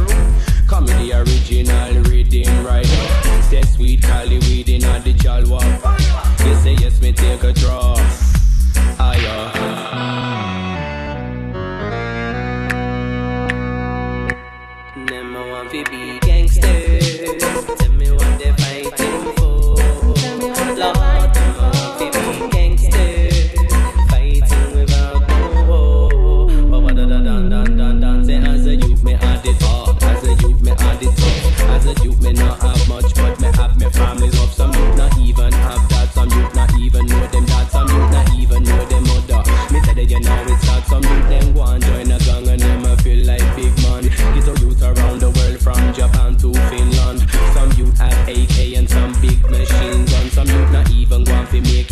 Come 0.66 0.88
in 0.88 1.06
the 1.06 1.12
original 1.20 2.02
reading 2.10 2.64
rider. 2.64 3.42
Say 3.42 3.62
sweet 3.62 4.02
Cali 4.02 4.40
weed 4.40 4.68
in 4.68 4.80
the 4.80 5.14
chalwa. 5.14 5.60
They 6.38 6.54
say 6.56 6.74
yes, 6.82 7.00
me 7.00 7.12
take 7.12 7.44
a 7.44 7.52
draw. 7.52 7.95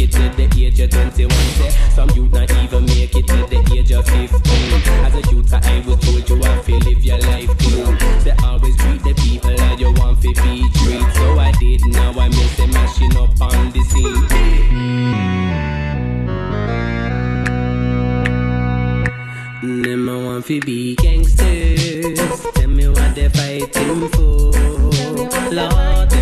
It 0.04 0.12
to 0.12 0.36
the 0.36 0.66
age 0.66 0.80
of 0.80 0.90
21. 0.90 1.30
Say 1.30 1.70
some 1.94 2.10
youth 2.10 2.32
not 2.32 2.50
even 2.50 2.84
make 2.86 3.14
it 3.14 3.26
to 3.26 3.36
the 3.48 3.60
age 3.76 3.92
of 3.92 4.04
15. 4.06 4.30
As 5.04 5.14
a 5.14 5.22
youth, 5.30 5.52
I 5.52 5.82
was 5.86 5.98
told 6.04 6.28
you 6.28 6.36
have 6.42 6.64
to 6.66 6.74
live 6.76 7.04
your 7.04 7.18
life 7.18 7.58
clean. 7.58 7.96
They 8.24 8.34
always 8.44 8.76
treat 8.76 9.02
the 9.02 9.14
people 9.14 9.56
like 9.56 9.80
you 9.80 9.92
want 9.92 10.20
to 10.22 10.28
be 10.28 10.68
treated. 10.74 11.14
So 11.14 11.38
I 11.38 11.52
did. 11.58 11.80
Now 11.86 12.12
I 12.12 12.28
miss 12.28 12.56
them 12.56 12.70
mashing 12.70 13.16
up 13.16 13.40
on 13.40 13.70
the 13.72 13.82
scene. 13.90 14.28
Them 19.82 20.08
I 20.08 20.16
want 20.24 20.46
to 20.46 20.60
be 20.60 20.96
gangsters. 20.96 22.40
Tell 22.54 22.68
me 22.68 22.88
what 22.88 23.14
they're 23.14 23.30
fighting 23.30 24.08
for. 24.10 24.52
Lord, 25.50 26.13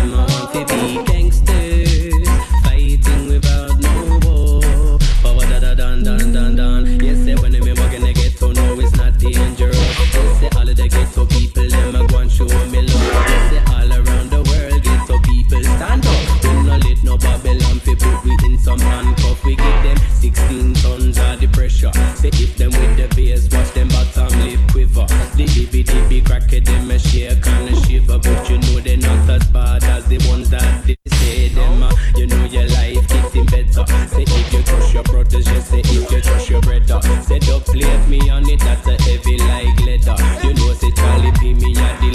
pressure. 21.73 22.15
Say 22.15 22.29
if 22.33 22.55
them 22.57 22.71
with 22.71 22.97
the 22.97 23.07
bass, 23.15 23.49
watch 23.51 23.71
them 23.73 23.87
bottom 23.89 24.39
lip 24.41 24.59
quiver. 24.71 25.05
The 25.35 25.45
dibby 25.45 25.83
dibby 25.83 26.25
crack 26.25 26.51
it, 26.53 26.65
them 26.65 26.91
a 26.91 26.99
shake 26.99 27.45
and 27.45 27.77
shiver. 27.85 28.19
But 28.19 28.49
you 28.49 28.57
know 28.57 28.79
they're 28.79 28.97
not 28.97 29.29
as 29.29 29.47
bad 29.47 29.83
as 29.83 30.05
the 30.07 30.17
ones 30.29 30.49
that 30.49 30.85
they 30.85 30.97
say 31.07 31.49
them. 31.49 31.83
Uh, 31.83 31.91
you 32.15 32.27
know 32.27 32.45
your 32.45 32.67
life 32.69 33.07
getting 33.07 33.45
better. 33.45 33.85
Say 34.07 34.25
if 34.27 34.53
you 34.53 34.63
trust 34.63 34.93
your 34.93 35.03
just 35.25 35.69
say 35.69 35.79
if 35.79 36.11
you 36.11 36.21
trust 36.21 36.49
your 36.49 36.61
brother. 36.61 37.01
Say 37.23 37.39
don't 37.39 37.65
plate 37.65 38.07
me 38.07 38.29
on 38.29 38.49
it, 38.49 38.59
that's 38.59 38.87
a 38.87 39.01
heavy 39.03 39.37
like 39.37 39.79
leather. 39.81 40.17
You 40.43 40.53
know 40.53 40.73
say 40.73 40.91
Charlie 40.91 41.31
P 41.39 41.53
me 41.53 41.71
a 41.71 41.89
the 42.01 42.12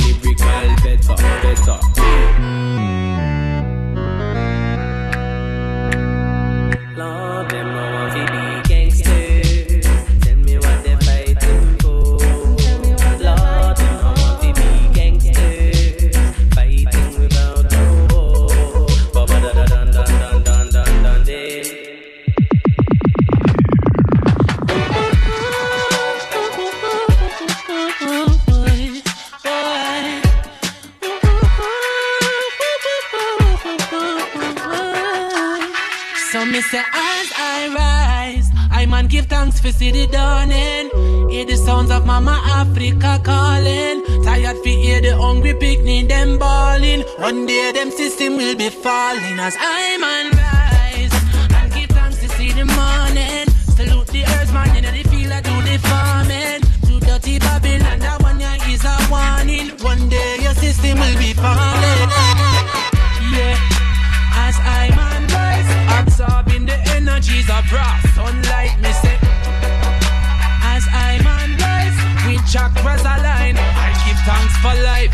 for 39.73 39.79
see 39.79 39.91
the 39.91 40.07
dawning. 40.07 40.91
Hear 41.31 41.45
the 41.45 41.57
sounds 41.57 41.91
of 41.91 42.07
Mama 42.07 42.41
Africa 42.45 43.21
calling. 43.23 44.05
Tired 44.25 44.57
fi 44.65 44.71
hear 44.71 45.01
the 45.01 45.17
hungry 45.17 45.55
picnic 45.55 46.09
them 46.09 46.39
bawling. 46.39 47.03
One 47.19 47.47
day 47.47 47.73
them 47.73 47.91
system 47.91 48.37
will 48.37 48.57
be 48.57 48.69
falling 48.71 49.39
as 49.39 49.57
I 49.59 49.99
man 50.05 50.27
rise 50.41 51.17
and 51.57 51.73
give 51.73 51.91
thanks 51.91 52.19
to 52.21 52.29
see 52.37 52.53
the 52.53 52.65
morning. 52.65 53.47
Salute 53.77 54.09
the 54.09 54.25
earth 54.37 54.53
man 54.53 54.77
in 54.77 54.85
the 54.85 55.03
field 55.11 55.33
I 55.33 55.41
do 55.41 55.57
the 55.69 55.77
farming. 55.89 56.61
To 56.87 57.01
dirty 57.07 57.39
Babylon 57.39 57.99
that 58.01 58.23
one 58.23 58.41
yeah 58.41 58.71
is 58.73 58.85
a 58.85 58.97
warning. 59.13 59.69
One 59.85 60.09
day 60.09 60.39
your 60.41 60.55
system 60.55 60.99
will 60.99 61.19
be 61.19 61.33
falling. 61.35 62.09
Yeah. 63.37 63.57
As 64.47 64.57
I 64.61 64.89
man 64.97 65.23
rise, 65.37 65.71
absorbing 66.01 66.65
the 66.67 66.79
energies 66.97 67.51
of 67.51 67.65
brass 67.69 68.03
sunlight, 68.15 68.81
me 68.81 68.93
say. 68.93 69.18
Chakras 72.49 73.05
align, 73.05 73.57
I 73.59 73.93
give 74.05 74.21
thanks 74.25 74.57
for 74.65 74.75
life. 74.89 75.13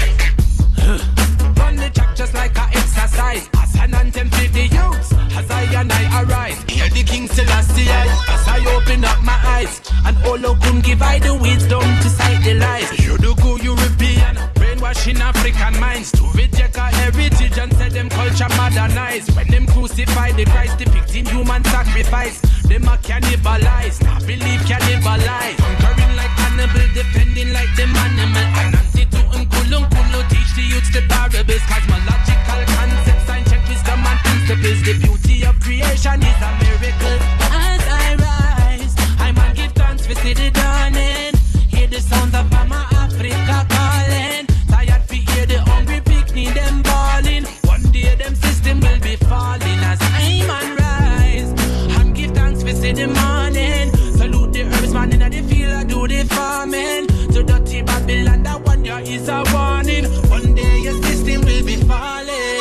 Run 1.58 1.76
the 1.76 1.90
track 1.90 2.14
just 2.14 2.32
like 2.34 2.56
a 2.56 2.66
exercise. 2.78 3.48
As 3.60 3.74
an 3.74 3.94
anthem 3.94 4.30
to 4.30 4.48
the 4.52 4.66
youths, 4.68 5.12
as 5.34 5.50
I 5.50 5.62
and 5.80 5.92
I 5.92 6.22
arise. 6.22 6.62
Hear 6.68 6.88
the 6.90 7.02
King 7.02 7.26
Selassie 7.26 7.90
as 7.90 8.46
I 8.46 8.58
open 8.76 9.04
up 9.04 9.20
my 9.22 9.38
eyes. 9.56 9.80
And 10.06 10.16
all 10.26 10.54
couldn't 10.62 10.84
give 10.84 11.02
I 11.02 11.18
the 11.18 11.34
wisdom 11.34 11.82
to 11.82 12.08
sight 12.08 12.44
the 12.44 12.54
lies. 12.54 13.04
You 13.04 13.18
do 13.18 13.34
go 13.36 13.56
European, 13.56 14.38
brainwashing 14.54 15.18
African 15.18 15.80
minds 15.80 16.12
to 16.12 16.22
reject 16.34 16.78
our 16.78 16.90
heritage 16.90 17.58
and 17.58 17.72
say 17.74 17.88
them 17.88 18.08
culture 18.10 18.48
modernized. 18.56 19.34
When 19.34 19.48
them 19.48 19.66
crucify 19.66 20.32
the 20.32 20.44
Christ 20.44 20.78
depicting 20.78 21.26
human 21.26 21.64
sacrifice, 21.64 22.40
them 22.62 22.84
a 22.84 22.96
cannibalize. 22.98 24.02
Now 24.02 24.20
believe 24.20 24.60
cannibalize, 24.70 25.56
conquering 25.82 26.13
an 26.60 26.94
defending 26.94 27.52
like 27.52 27.72
the 27.76 27.82
animal. 27.82 28.46
Anansi 28.60 29.10
to 29.10 29.18
um, 29.34 29.46
Nkulu 29.46 29.76
um, 29.76 29.84
Nkulu 29.90 30.20
teach 30.30 30.54
the 30.54 30.62
youths 30.62 30.90
the 30.92 31.02
parables. 31.08 31.64
Cosmological 31.66 32.62
concepts 32.74 33.28
and 33.30 33.44
check 33.48 33.62
wisdom 33.68 34.00
and 34.06 34.18
principles. 34.24 34.80
The 34.86 34.94
beauty 35.02 35.44
of 35.46 35.58
creation 35.60 36.22
is 36.22 36.40
a 36.42 36.50
miracle. 36.62 37.18
As 37.50 37.82
I 37.90 38.08
rise, 38.26 38.94
I 39.18 39.32
man 39.32 39.54
give 39.54 39.72
thanks 39.72 40.06
for 40.06 40.14
see 40.14 40.34
the 40.34 40.50
dawning. 40.50 41.34
Hear 41.68 41.88
the 41.88 42.00
sounds 42.00 42.34
of 42.34 42.50
Mama 42.50 42.86
Africa 42.92 43.66
calling. 43.74 44.46
Tired 44.68 45.08
to 45.08 45.16
hear 45.16 45.46
the 45.46 45.58
hungry 45.62 46.00
picnic 46.00 46.54
them 46.54 46.82
bawling. 46.82 47.44
One 47.64 47.82
day 47.90 48.14
them 48.14 48.34
system 48.34 48.80
will 48.80 49.00
be 49.00 49.16
falling 49.16 49.80
as 49.90 49.98
I 50.00 50.44
man 50.46 50.68
rise. 50.76 51.50
And 51.98 52.14
give 52.14 52.30
thanks 52.32 52.62
for 52.62 52.72
see 52.72 52.92
the 52.92 53.08
morning. 53.08 53.90
Salute 54.16 54.52
the 54.52 54.62
herbs 54.62 54.92
man 54.92 55.12
in 55.12 55.20
the 55.20 55.42
field 55.48 55.63
I 56.04 56.06
the 56.06 56.34
farming. 56.34 57.06
To 57.32 57.42
dirty 57.42 57.80
Babylon 57.80 58.42
that 58.42 58.60
one 58.62 58.84
year 58.84 59.00
is 59.00 59.26
a 59.28 59.42
warning. 59.52 60.04
One 60.28 60.54
day 60.54 60.80
your 60.80 61.02
system 61.02 61.40
will 61.40 61.64
be 61.64 61.76
falling. 61.76 62.60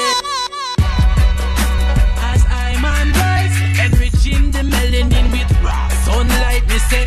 As 2.32 2.42
I 2.48 2.78
man 2.82 3.12
rise, 3.12 3.58
enriching 3.84 4.52
the 4.52 4.60
melanin 4.60 5.32
with 5.32 5.52
raw 5.62 5.90
sunlight, 6.06 6.68
me 6.70 6.78
say. 6.90 7.06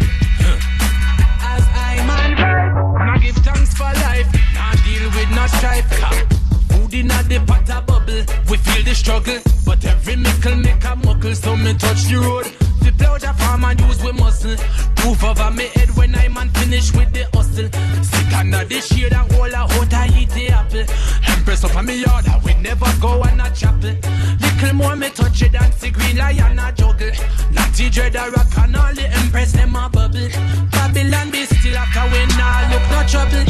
As 1.40 1.64
I 1.72 2.04
man 2.06 2.36
rise, 2.36 3.06
now 3.06 3.16
give 3.18 3.36
thanks 3.36 3.72
for 3.72 3.90
life, 4.04 4.28
now 4.52 4.72
deal 4.84 5.08
with 5.16 5.30
no 5.30 5.46
strife. 5.46 6.45
Food 6.86 6.94
in 6.94 7.08
the 7.08 7.42
pot 7.48 7.68
a 7.68 7.80
bubble, 7.82 8.22
we 8.48 8.56
feel 8.58 8.84
the 8.84 8.94
struggle, 8.94 9.38
but 9.64 9.84
every 9.84 10.14
mickle 10.14 10.54
make 10.54 10.84
a 10.84 10.94
muckle, 10.94 11.34
so 11.34 11.56
me 11.56 11.74
touch 11.74 12.04
the 12.04 12.16
road. 12.16 12.46
The 12.78 12.92
the 13.18 13.32
farm 13.38 13.64
and 13.64 13.80
use 13.80 14.00
we 14.04 14.12
muscle. 14.12 14.54
Proof 14.94 15.24
over 15.24 15.50
me 15.50 15.66
head 15.74 15.90
when 15.96 16.14
I 16.14 16.28
man 16.28 16.48
finish 16.50 16.92
with 16.92 17.12
the 17.12 17.24
hustle. 17.34 17.66
Sit 18.04 18.32
under 18.32 18.64
the 18.64 18.80
shade 18.80 19.12
and 19.12 19.32
hold 19.32 19.50
a 19.50 19.66
hot 19.66 19.94
I 19.94 20.06
eat 20.14 20.30
the 20.30 20.48
apple. 20.50 20.84
Empress 21.26 21.64
up 21.64 21.74
on 21.74 21.86
me 21.86 22.02
yard, 22.02 22.28
I 22.28 22.38
will 22.44 22.58
never 22.62 22.92
go 23.00 23.20
on 23.20 23.40
a 23.40 23.50
chapel. 23.50 23.90
Little 24.38 24.74
more 24.74 24.94
me 24.94 25.10
touch 25.10 25.42
it 25.42 25.56
and 25.56 25.74
see 25.74 25.90
green 25.90 26.18
lion 26.18 26.58
a 26.60 26.70
juggle. 26.70 27.10
Natty 27.50 27.90
dread 27.90 28.14
a 28.14 28.30
rock 28.30 28.58
and 28.58 28.76
all 28.76 28.94
the 28.94 29.10
empress 29.10 29.50
them 29.50 29.74
a 29.74 29.88
bubble. 29.90 30.28
Babylon 30.70 31.32
be 31.32 31.46
still 31.46 31.76
after 31.76 32.06
we 32.14 32.22
nah 32.38 32.62
look 32.70 32.86
no 32.94 33.02
trouble. 33.10 33.44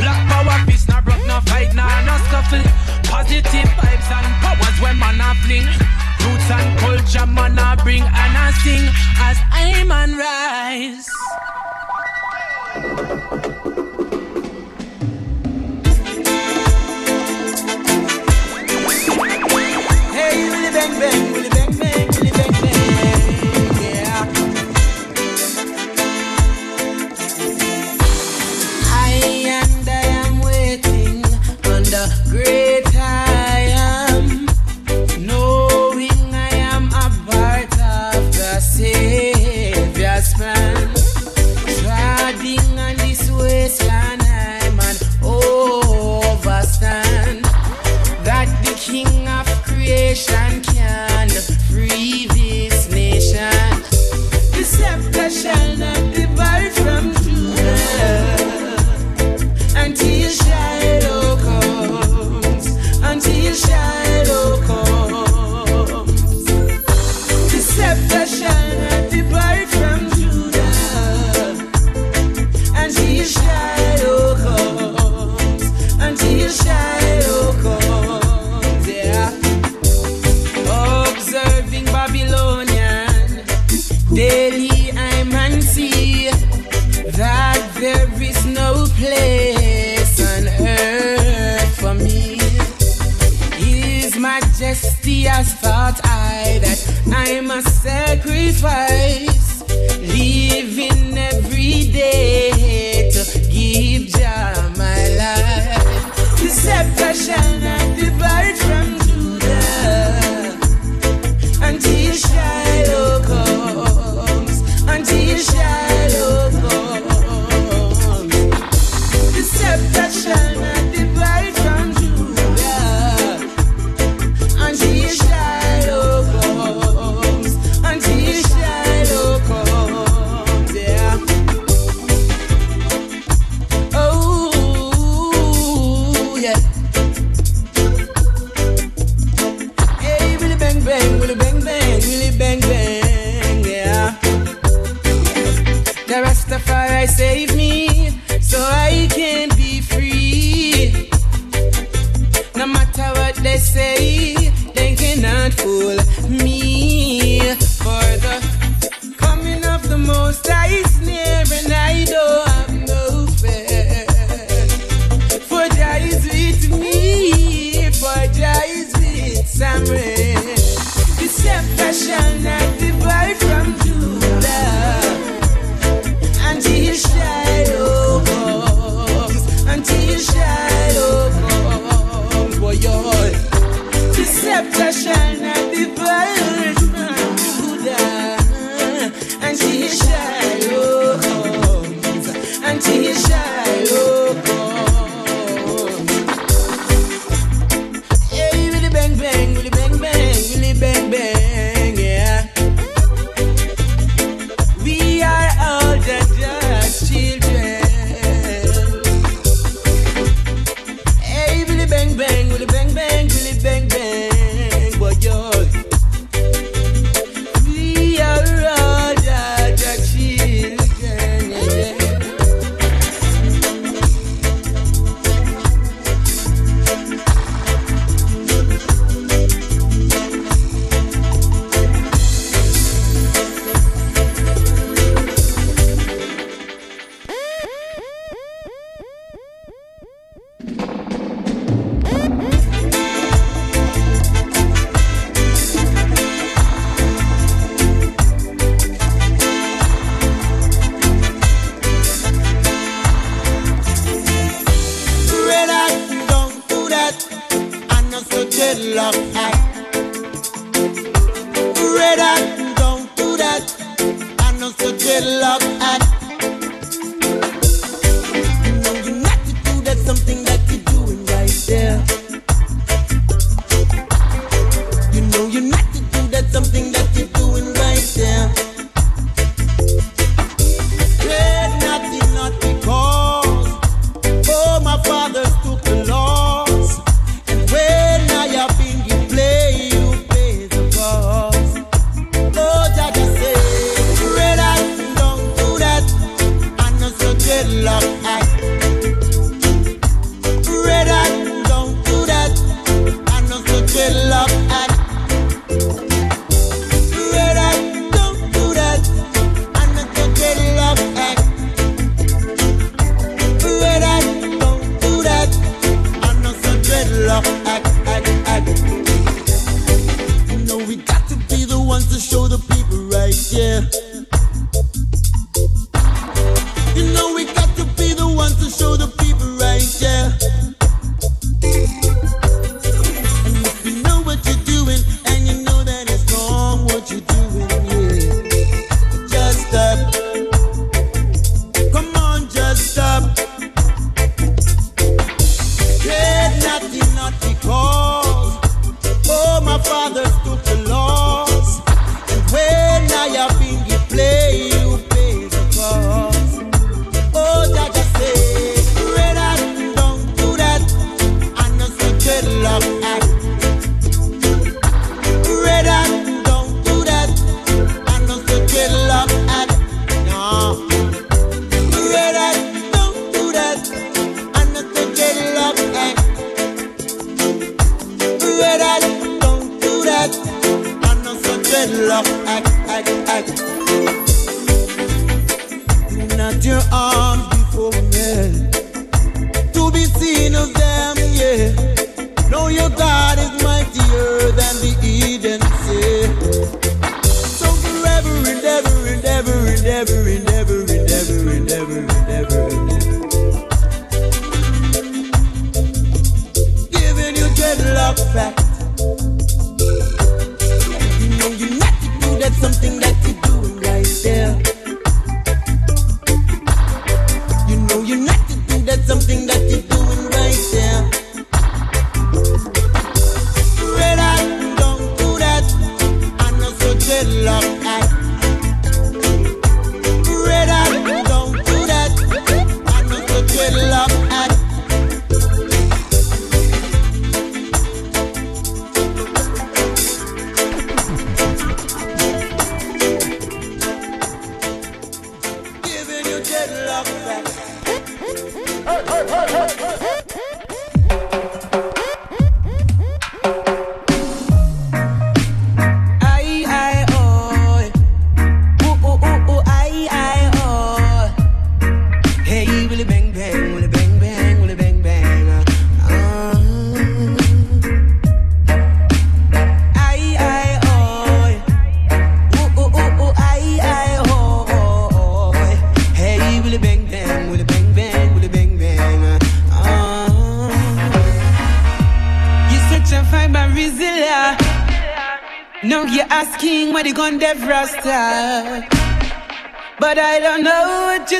Black 0.00 0.20
power 0.30 0.64
peace 0.64 0.88
nah 0.88 1.02
broke 1.02 1.26
no 1.26 1.40
fight 1.42 1.74
nah 1.74 2.00
no 2.06 2.16
scuffle. 2.24 2.77
Positive 3.28 3.68
vibes 3.76 4.10
and 4.10 4.26
powers 4.40 4.80
when 4.80 4.98
man 4.98 5.20
a 5.20 5.34
fling. 5.44 5.66
Roots 5.66 6.50
and 6.50 6.78
culture 6.78 7.26
man 7.26 7.58
a 7.58 7.76
bring 7.84 8.02
and 8.02 8.36
a 8.40 8.52
sing 8.62 8.88
as 9.20 9.36
I 9.52 9.84
man 9.84 10.16
rise. 10.16 11.10
Hey, 20.14 20.48
Bang, 20.48 20.72
Bang 20.72 20.98
Bang, 20.98 21.37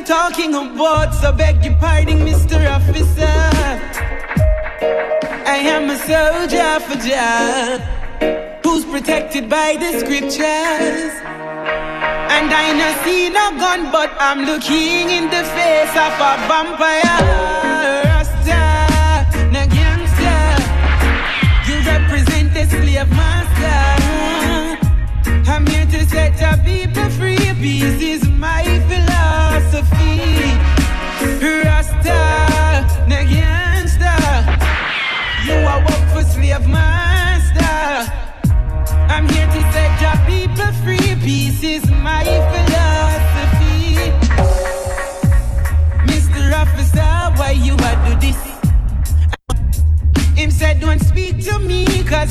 talking 0.09 0.55
about, 0.55 1.13
so 1.13 1.31
beg 1.33 1.63
your 1.63 1.75
pardon, 1.75 2.21
Mr. 2.21 2.59
Officer. 2.77 3.37
I 5.45 5.59
am 5.75 5.91
a 5.91 5.99
soldier 6.09 6.81
for 6.87 6.97
Jah, 7.07 7.79
who's 8.65 8.87
protected 8.87 9.51
by 9.51 9.77
the 9.79 10.01
scriptures. 10.01 11.13
And 12.35 12.47
I 12.59 12.63
ain't 12.71 13.05
see 13.05 13.27
a 13.29 13.51
gun, 13.61 13.93
but 13.93 14.11
I'm 14.19 14.47
looking 14.47 15.11
in 15.11 15.25
the 15.25 15.45
face 15.55 15.95
of 16.07 16.15
a 16.31 16.33
vampire. 16.49 17.58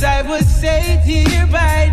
I 0.04 0.22
would 0.22 0.46
say, 0.46 1.02
dear 1.06 1.48
by 1.48 1.87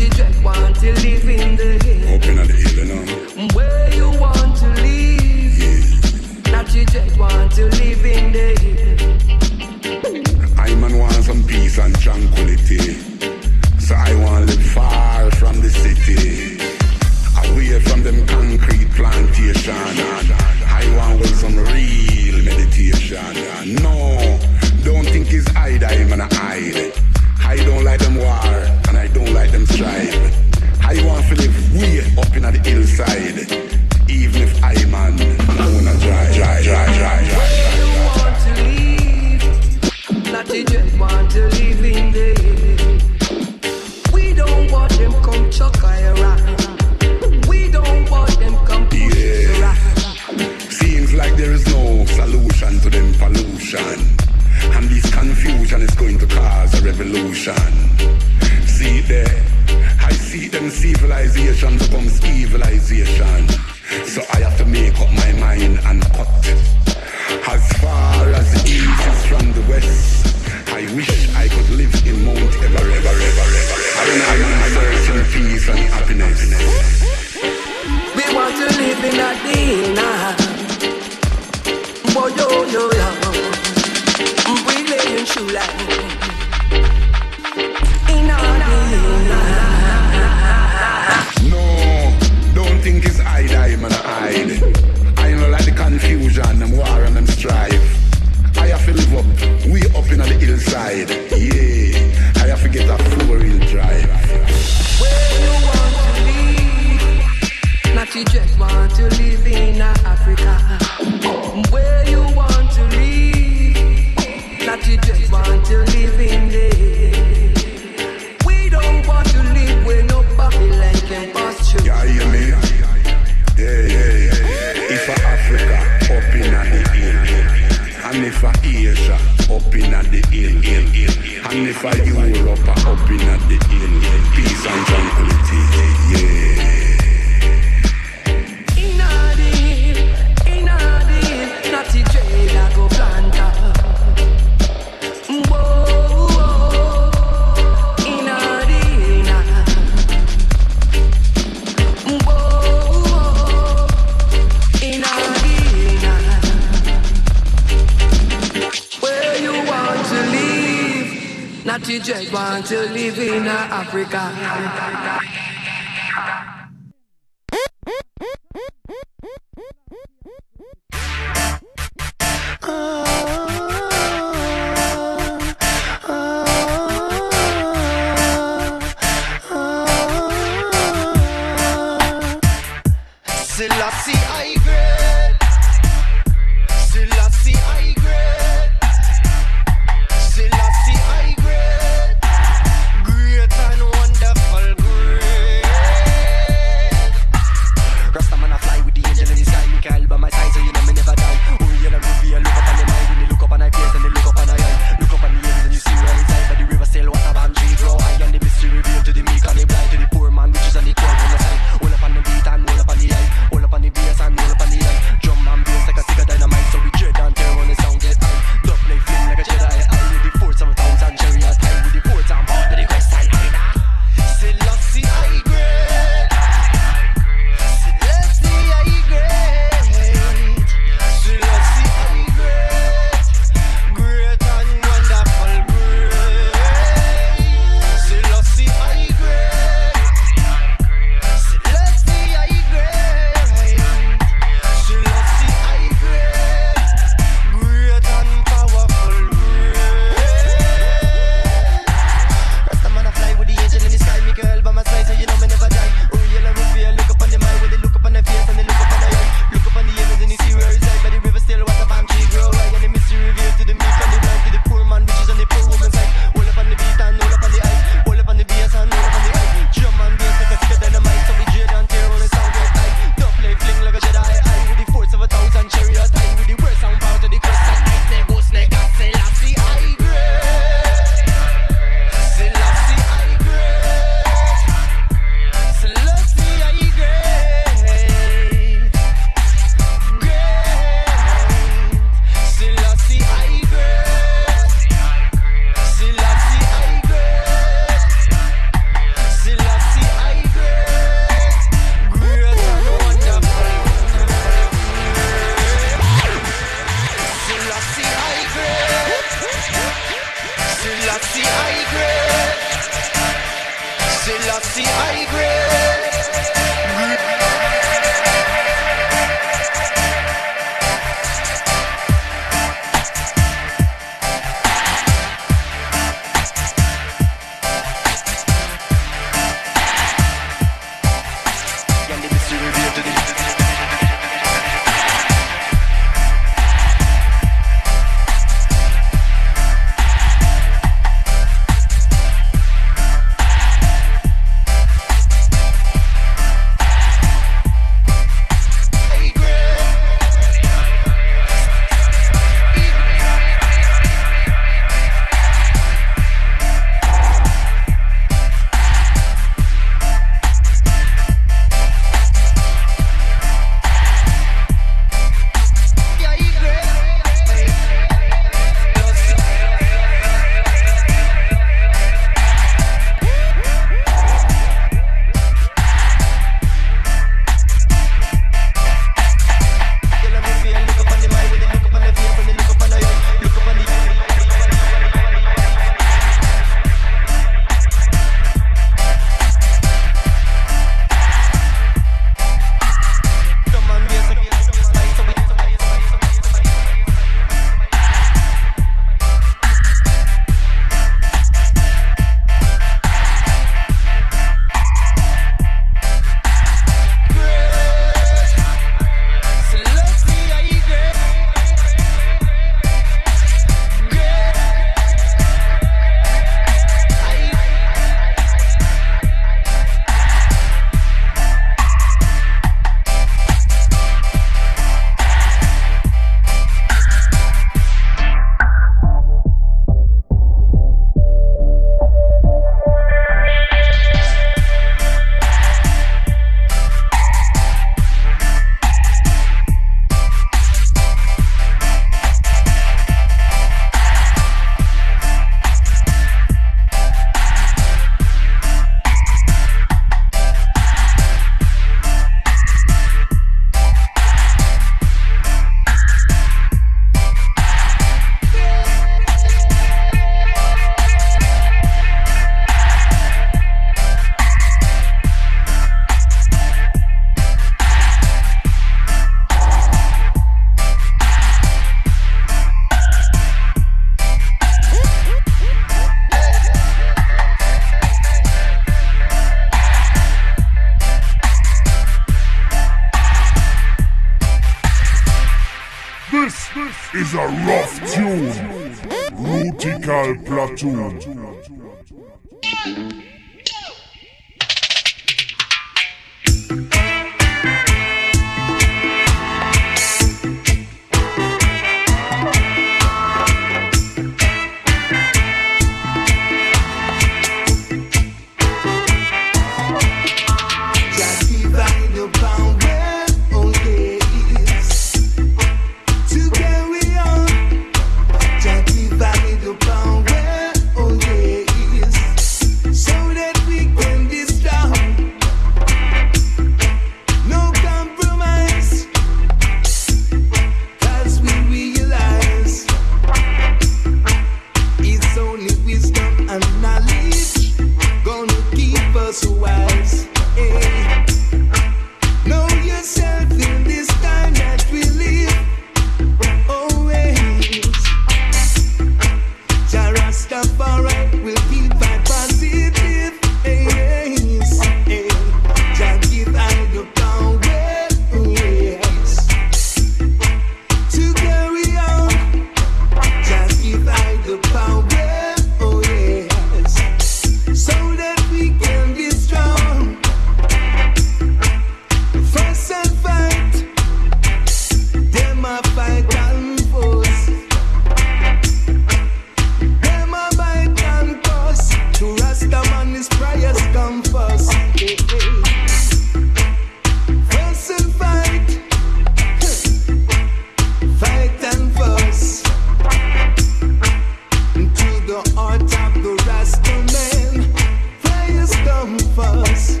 come 599.18 599.64
first. 599.64 600.00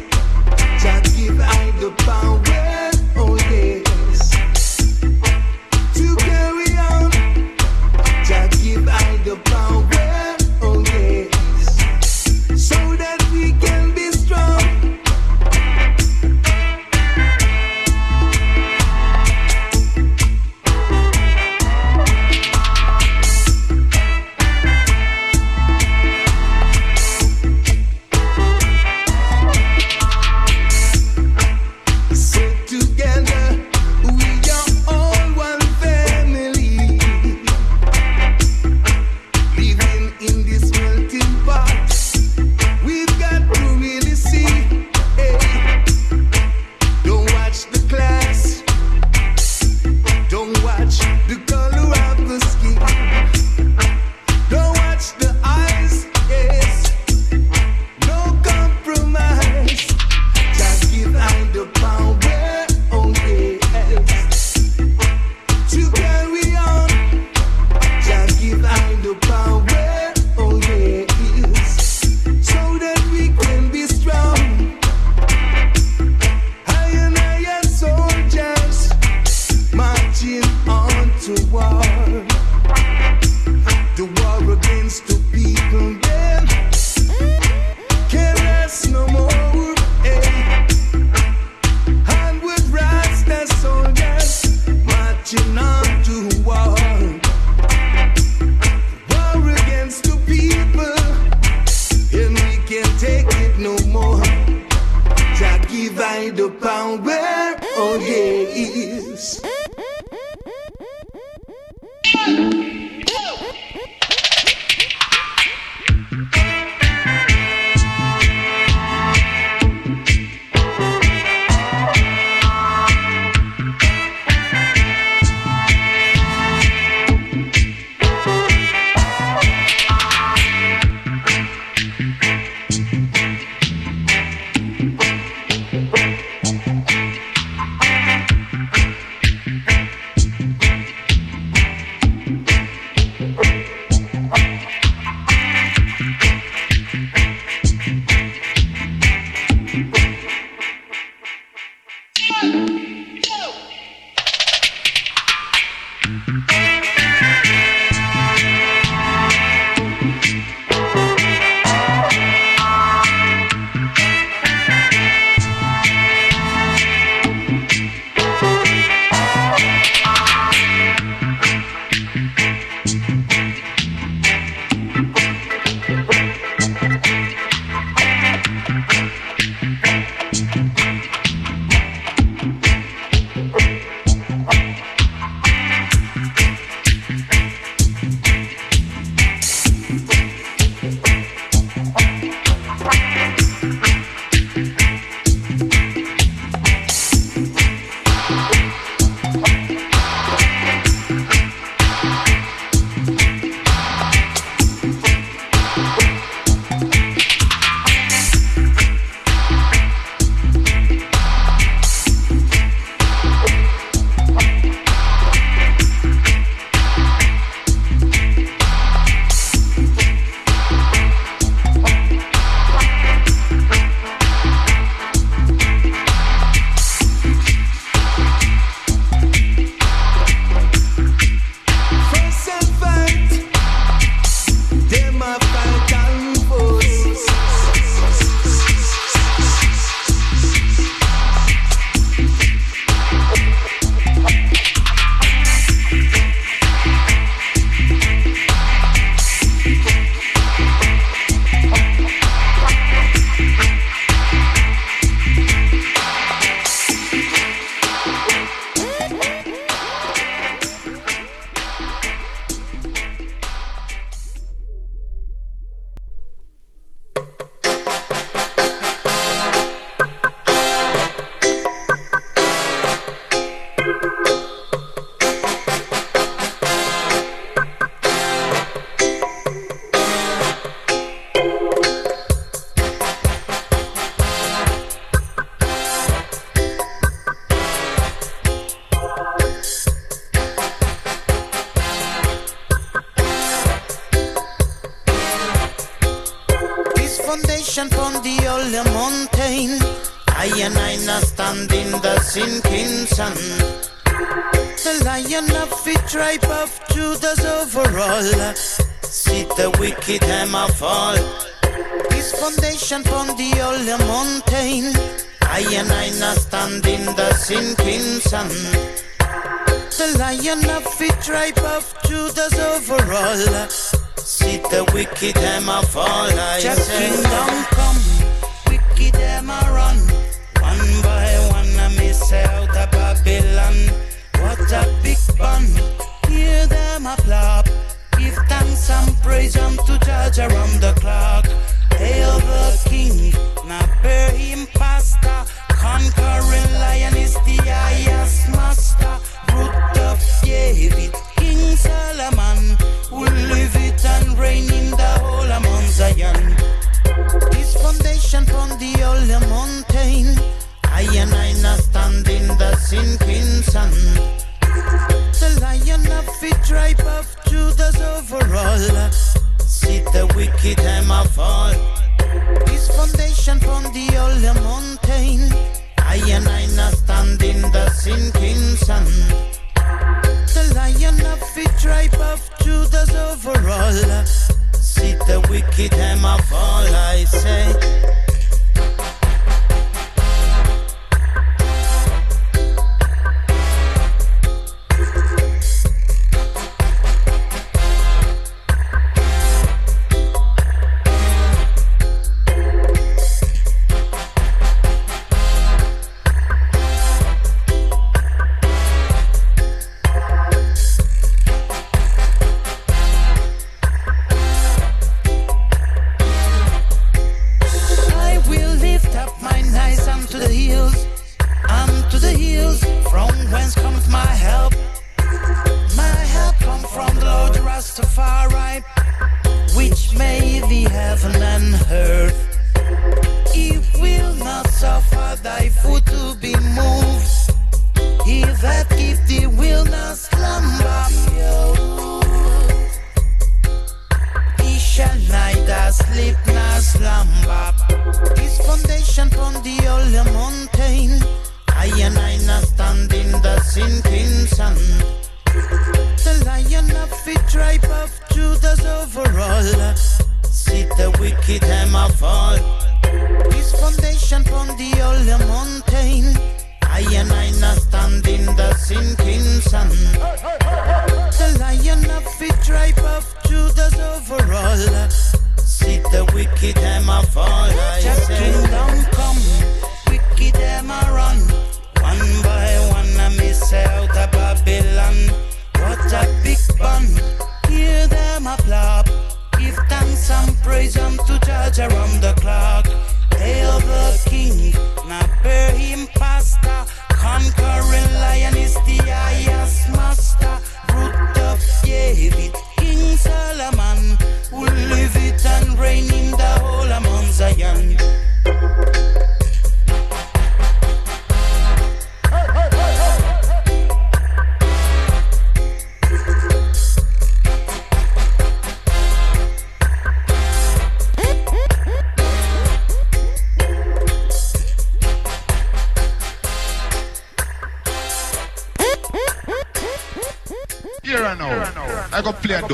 Just 0.80 1.16
give 1.16 1.40
I 1.40 1.70
the 1.80 1.90
power, 1.98 2.41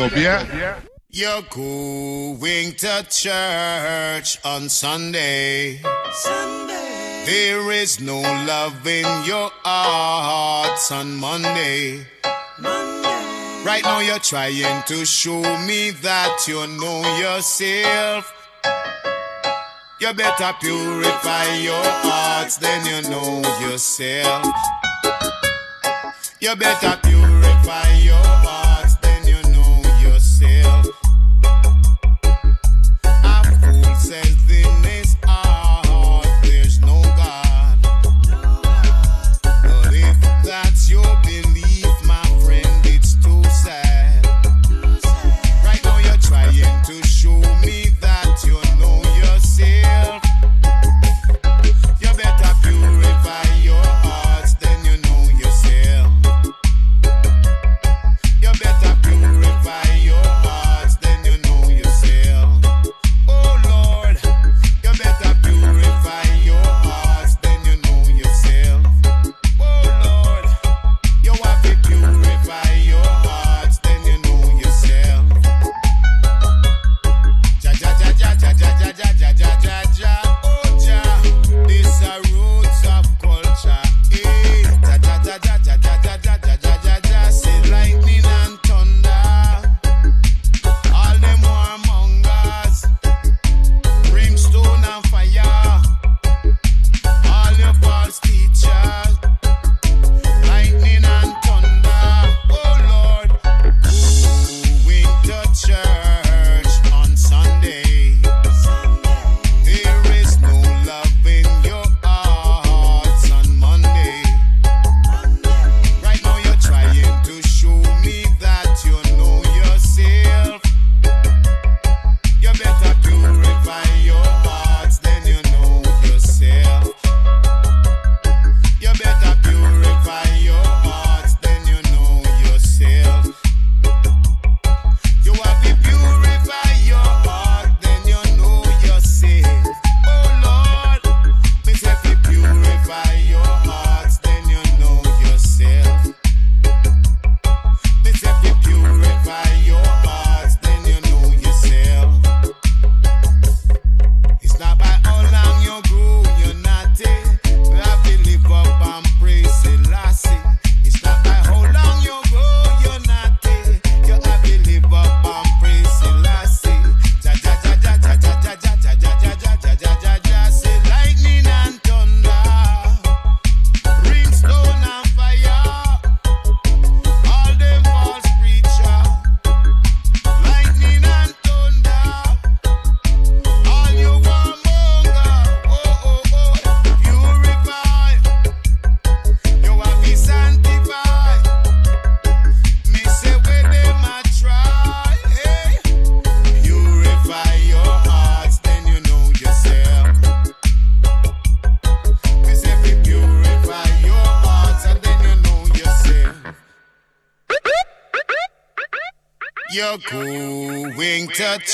up, 0.02 0.16
yeah? 0.16 0.80
You're 1.10 1.42
going 1.50 2.74
to 2.74 3.06
church 3.08 4.38
on 4.44 4.68
Sunday. 4.68 5.80
Sunday. 6.12 7.24
There 7.26 7.72
is 7.72 8.00
no 8.00 8.20
love 8.20 8.86
in 8.86 9.04
your 9.26 9.50
heart 9.64 10.78
on 10.92 11.16
Monday. 11.16 12.06
Monday. 12.60 13.64
Right 13.64 13.82
now 13.82 14.00
you're 14.00 14.18
trying 14.18 14.82
to 14.84 15.04
show 15.04 15.42
me 15.66 15.90
that 16.02 16.44
you 16.46 16.66
know 16.66 17.18
yourself. 17.18 18.32
You 20.00 20.12
better 20.14 20.52
purify 20.60 21.56
your 21.56 21.82
heart, 21.84 22.50
than 22.60 22.86
you 22.86 23.10
know 23.10 23.42
yourself. 23.68 24.46
You 26.40 26.54
better 26.54 26.96
purify 27.02 27.17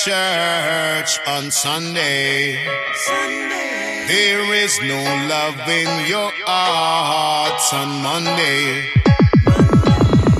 church 0.04 1.18
on 1.26 1.50
Sunday. 1.50 2.60
Sunday. 2.92 4.04
There 4.06 4.52
is 4.52 4.78
no 4.82 5.00
love 5.32 5.56
in 5.66 5.88
your 6.06 6.30
hearts 6.44 7.72
on 7.72 7.88
Monday. 8.04 8.84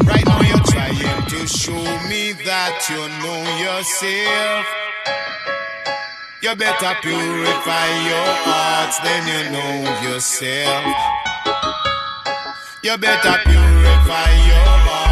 Right 0.05 0.27
now 0.27 0.43
you're 0.43 0.69
trying 0.69 1.25
to 1.33 1.47
show 1.49 1.85
me 2.13 2.33
that 2.45 2.77
you 2.93 3.09
know 3.25 3.41
yourself. 3.65 4.67
You 6.43 6.55
better 6.57 6.93
purify 7.01 7.89
your 8.05 8.31
hearts 8.45 8.99
than 9.01 9.23
you 9.33 9.49
know 9.49 9.73
yourself. 10.05 10.85
You 12.83 12.99
better 12.99 13.41
purify 13.49 14.29
your 14.45 14.69
heart. 14.85 15.04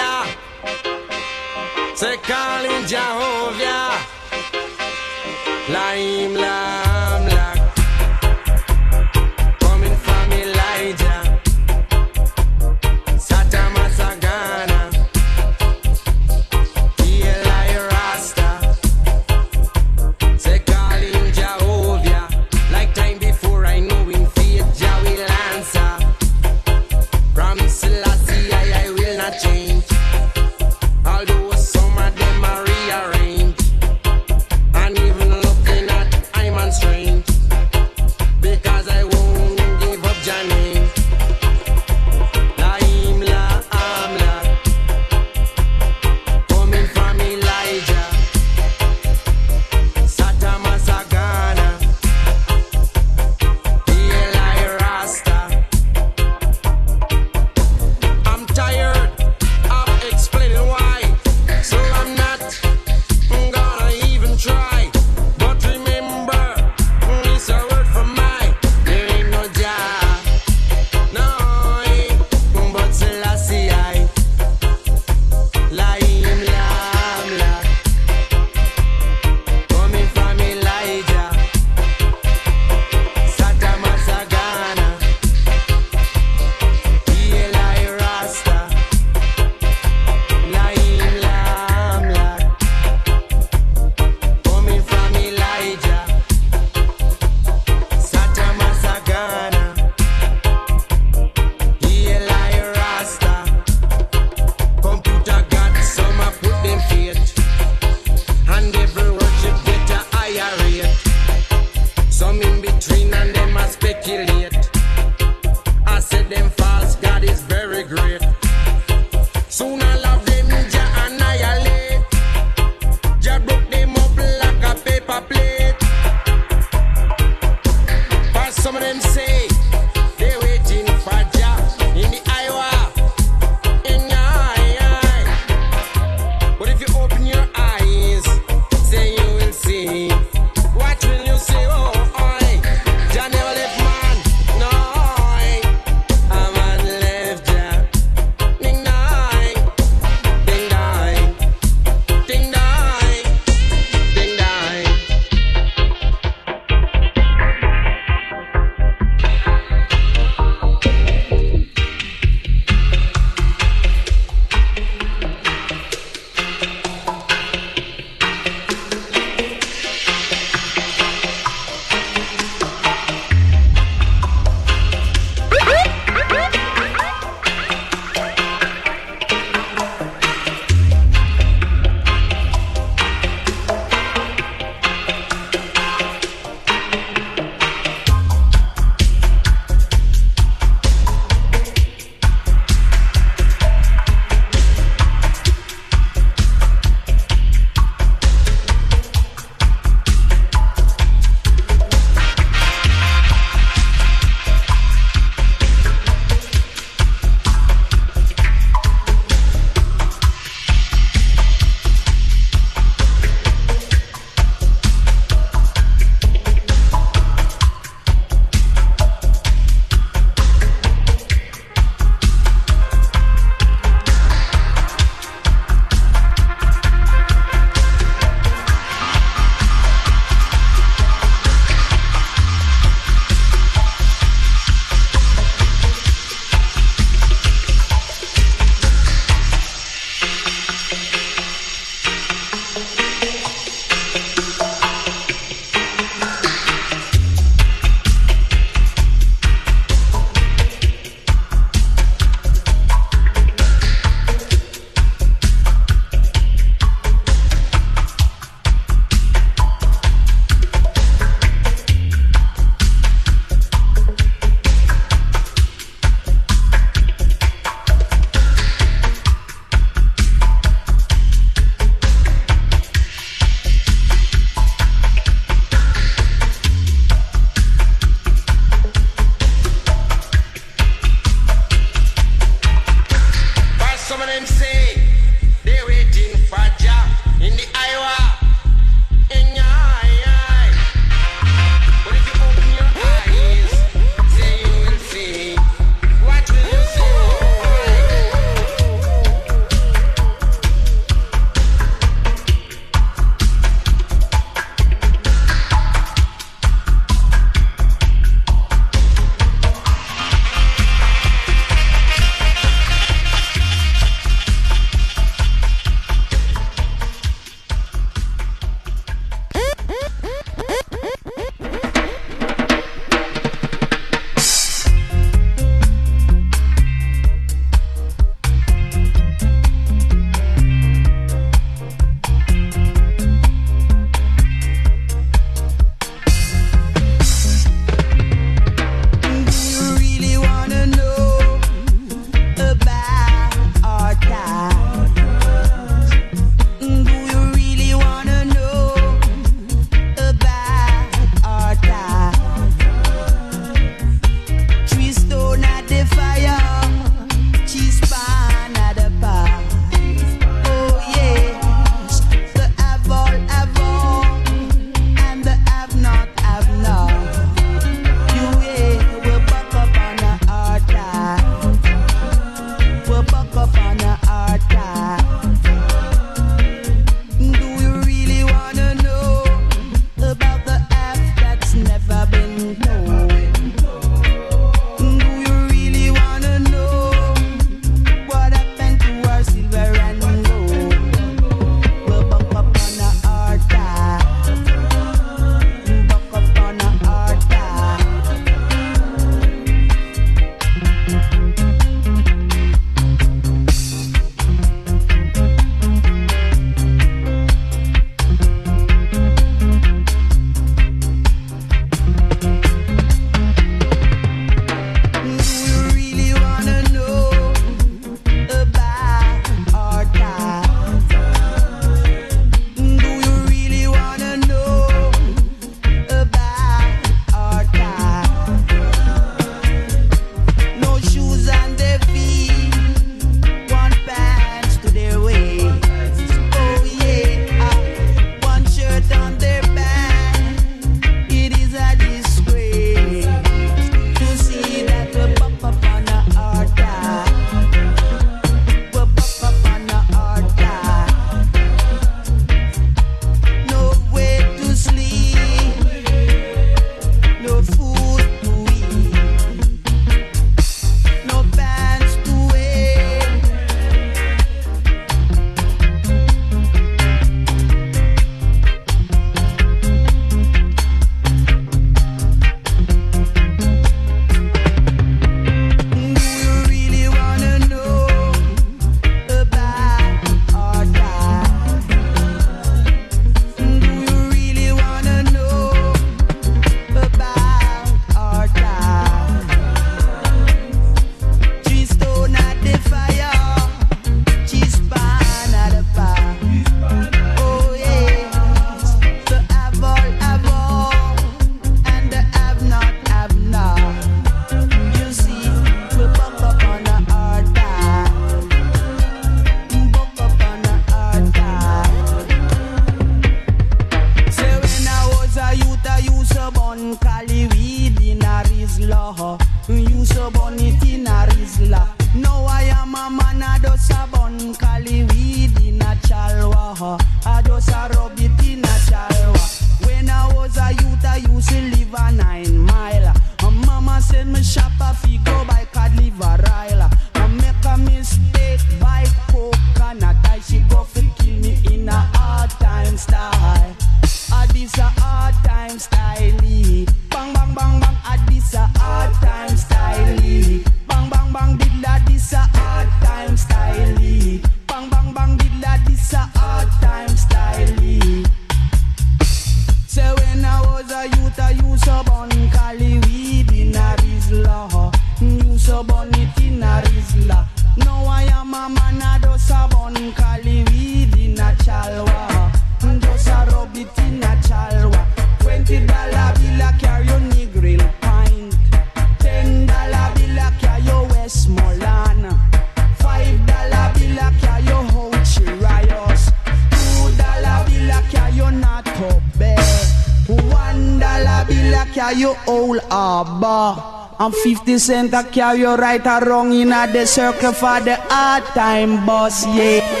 citizen 594.77 595.09
that 595.09 595.31
carry 595.31 595.59
your 595.59 595.77
right 595.77 596.05
or 596.05 596.21
wrong 596.25 596.53
in 596.53 596.71
a 596.71 596.87
the 596.91 597.05
circle 597.05 597.51
for 597.51 597.79
the 597.81 597.95
hard 598.09 598.43
time 598.55 599.05
boss, 599.05 599.45
yeah. 599.47 600.00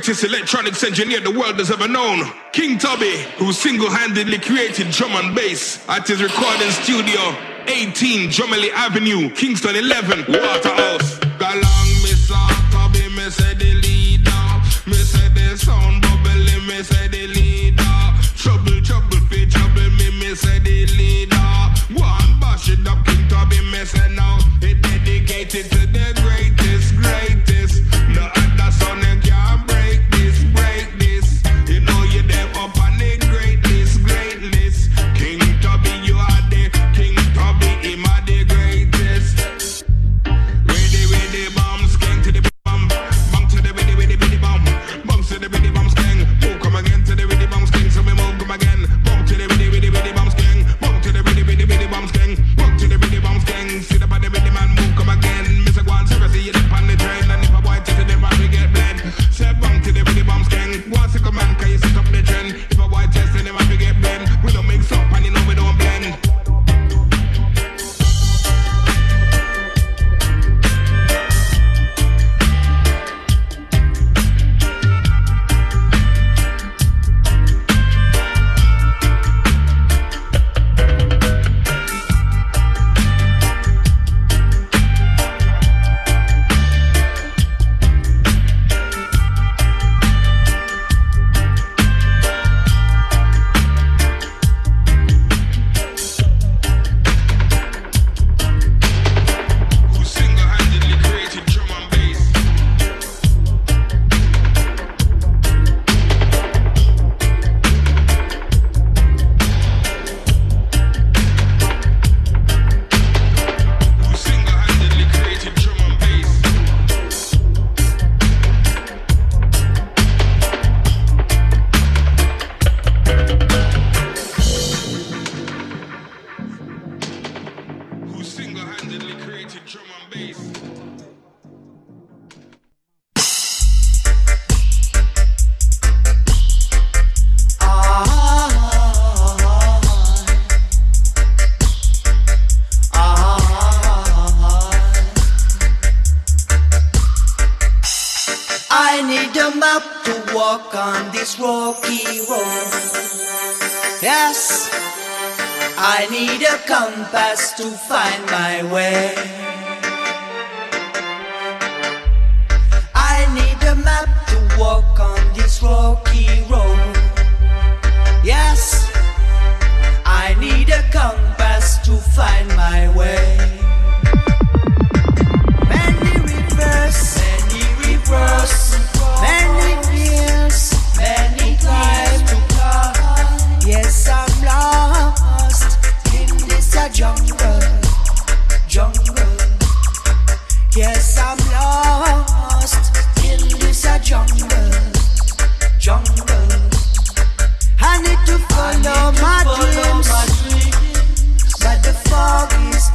greatest 0.00 0.24
electronics 0.24 0.82
engineer 0.82 1.20
the 1.20 1.30
world 1.30 1.58
has 1.58 1.70
ever 1.70 1.86
known, 1.86 2.24
King 2.52 2.78
Tubby, 2.78 3.18
who 3.36 3.52
single-handedly 3.52 4.38
created 4.38 4.88
drum 4.90 5.12
and 5.12 5.36
bass 5.36 5.86
at 5.90 6.08
his 6.08 6.22
recording 6.22 6.70
studio, 6.70 7.20
18 7.66 8.30
Dromilly 8.30 8.70
Avenue, 8.70 9.28
Kingston 9.34 9.76
11, 9.76 10.20
Water 10.20 10.70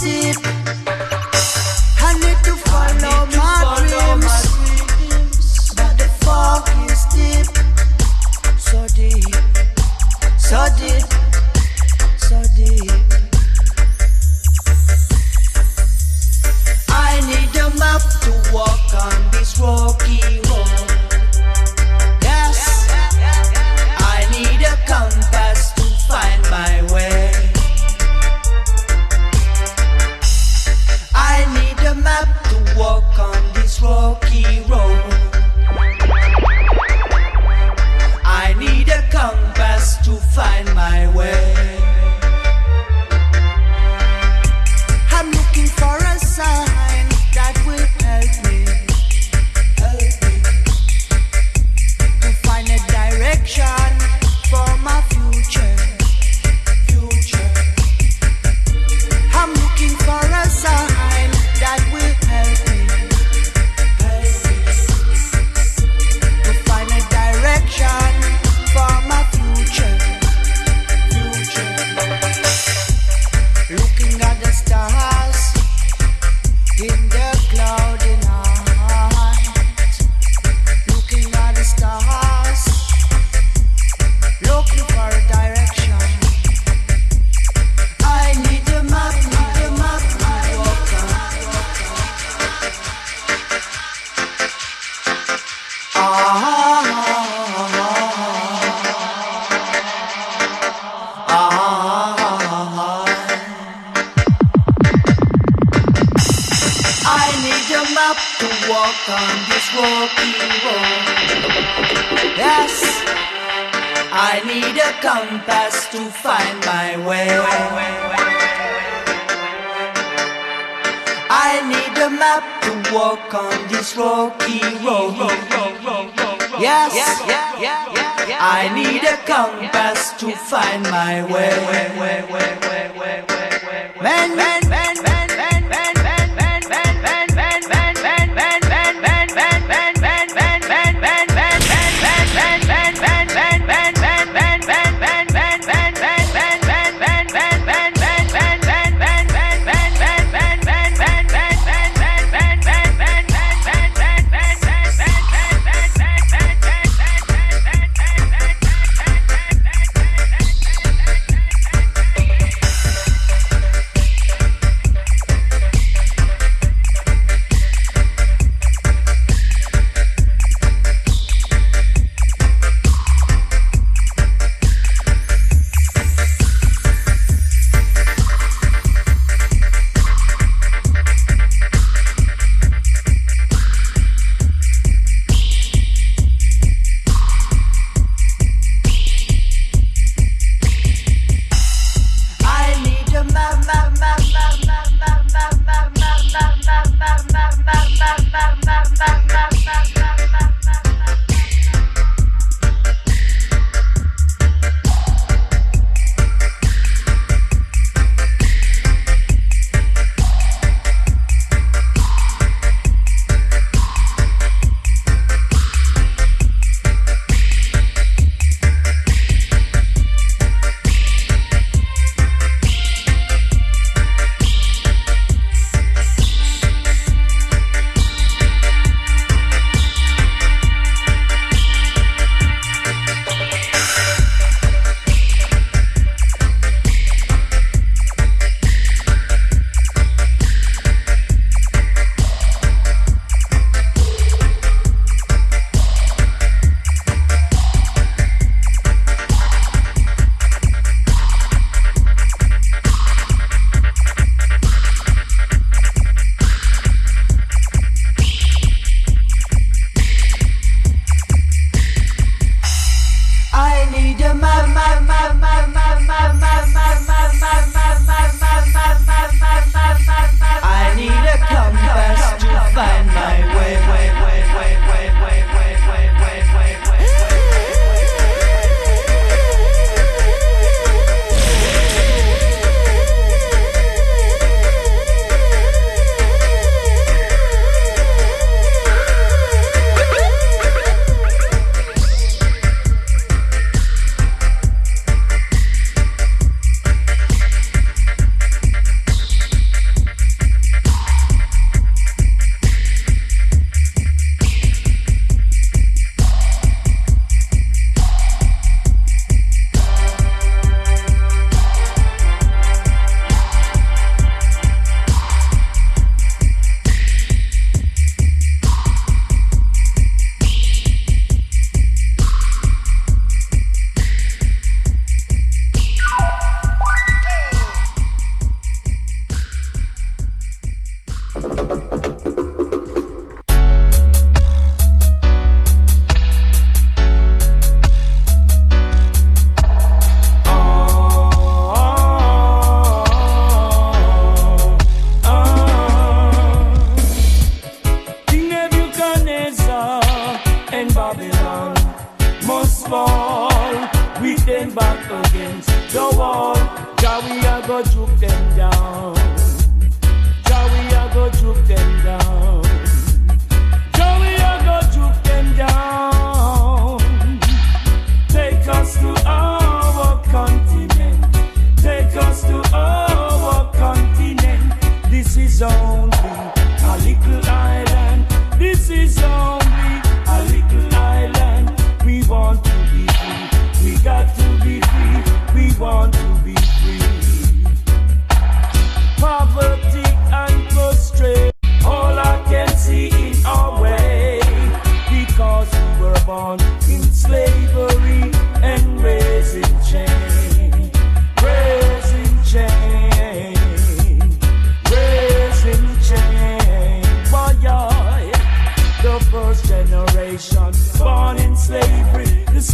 deep 0.06 0.45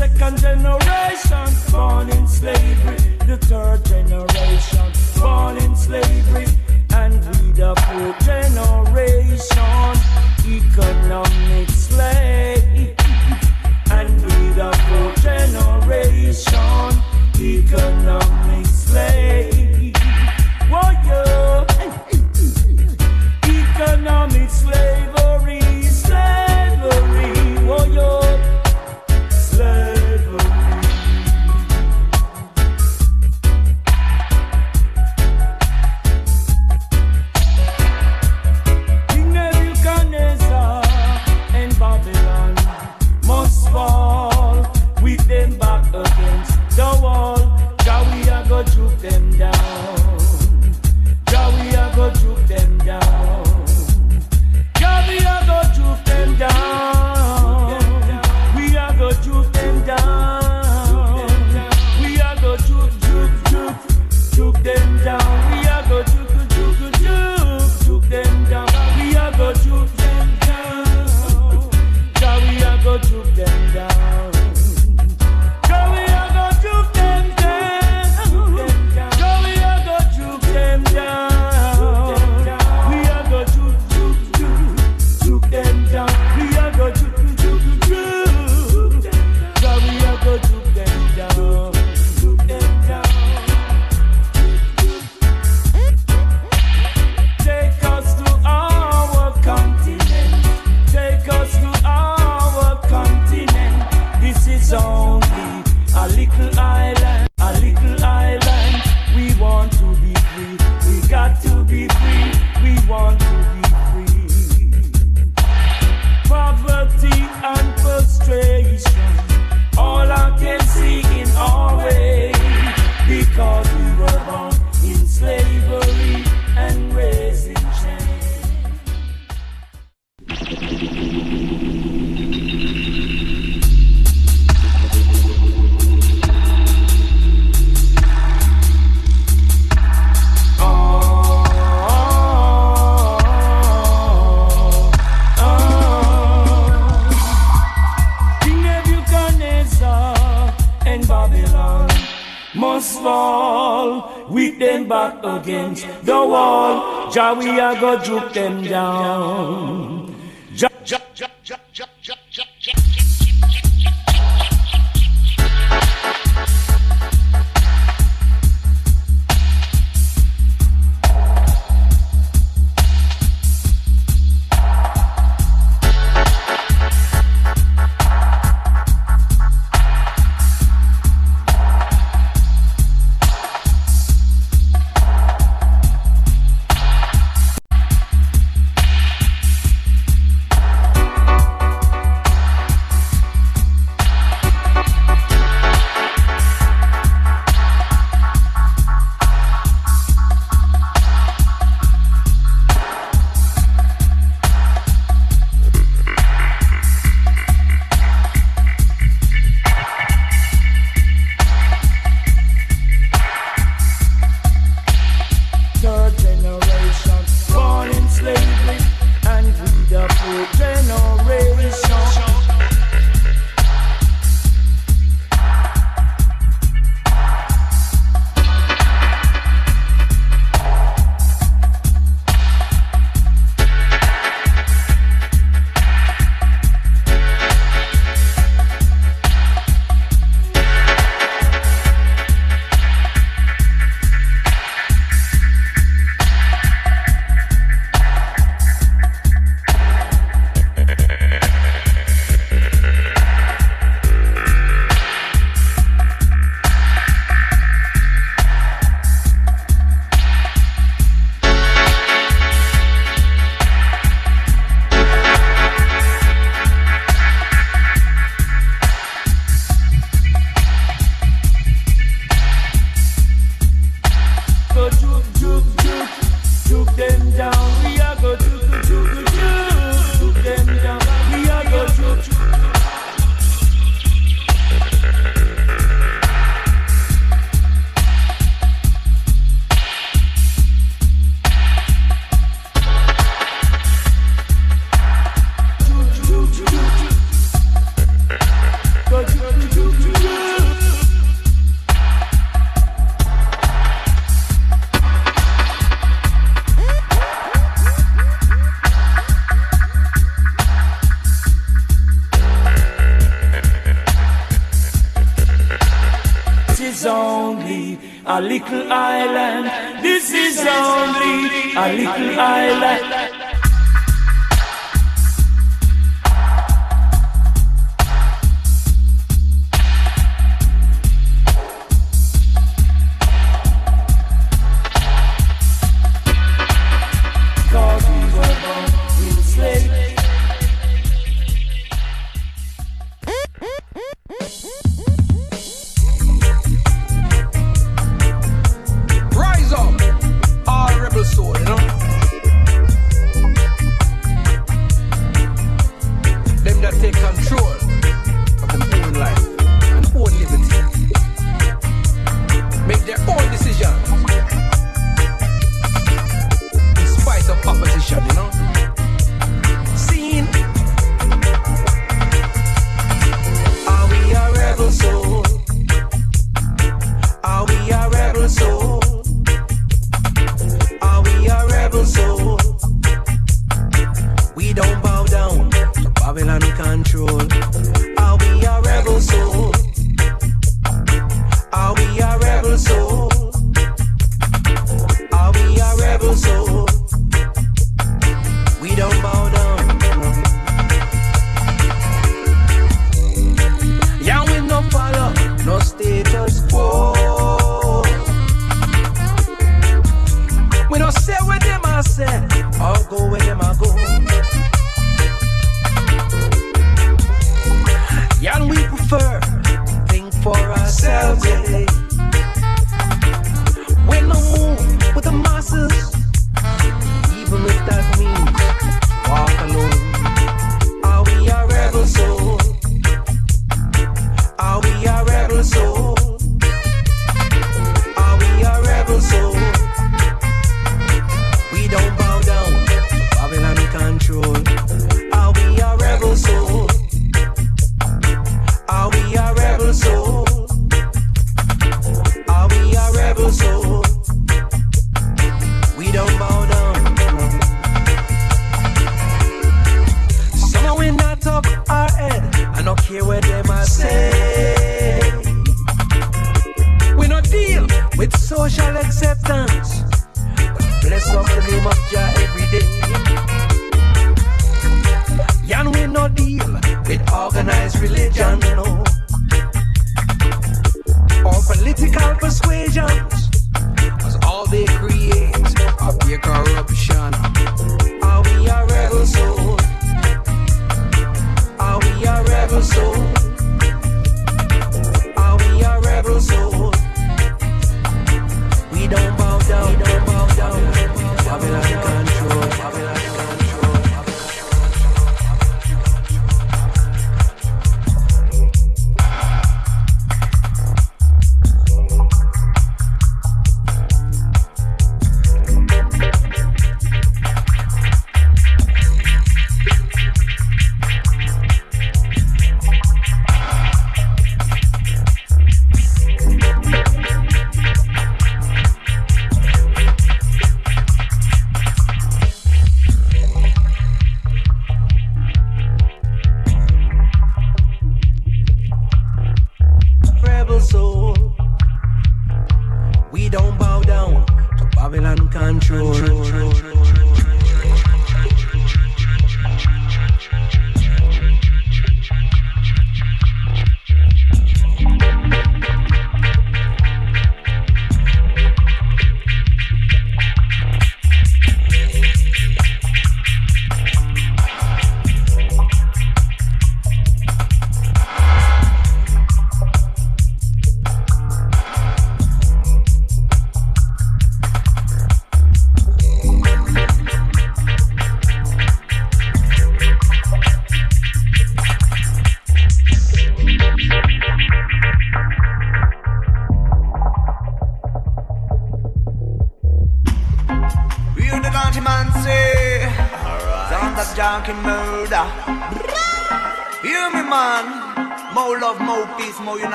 second 0.00 0.38
generation 0.40 1.48
born 1.70 2.08
in 2.08 2.26
slavery, 2.26 2.96
the 3.26 3.36
third 3.36 3.84
generation 3.84 4.92
born 5.20 5.58
in 5.58 5.76
slavery. 5.76 6.39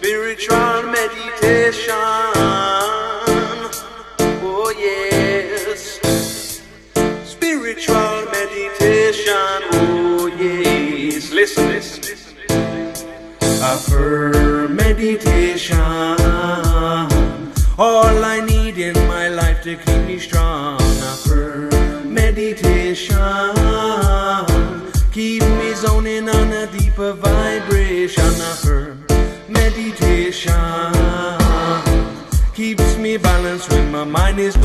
spiritual 0.00 0.82
meditation. 0.84 1.92
Oh, 4.42 4.72
yes, 4.78 6.00
spiritual 7.28 8.24
meditation. 8.32 9.60
Oh, 9.74 10.32
yes, 10.40 11.30
listen, 11.32 11.68
listen, 11.68 12.02
listen, 12.02 12.34
a 13.62 13.76
firm 13.76 14.74
meditation. 14.74 15.76
All 17.78 18.24
I 18.24 18.40
need 18.40 18.78
in 18.78 18.94
my 19.06 19.28
life 19.28 19.62
to 19.64 19.76
keep 19.76 20.06
me 20.06 20.18
strong. 20.18 20.79
my 34.00 34.04
mind 34.06 34.40
is 34.40 34.59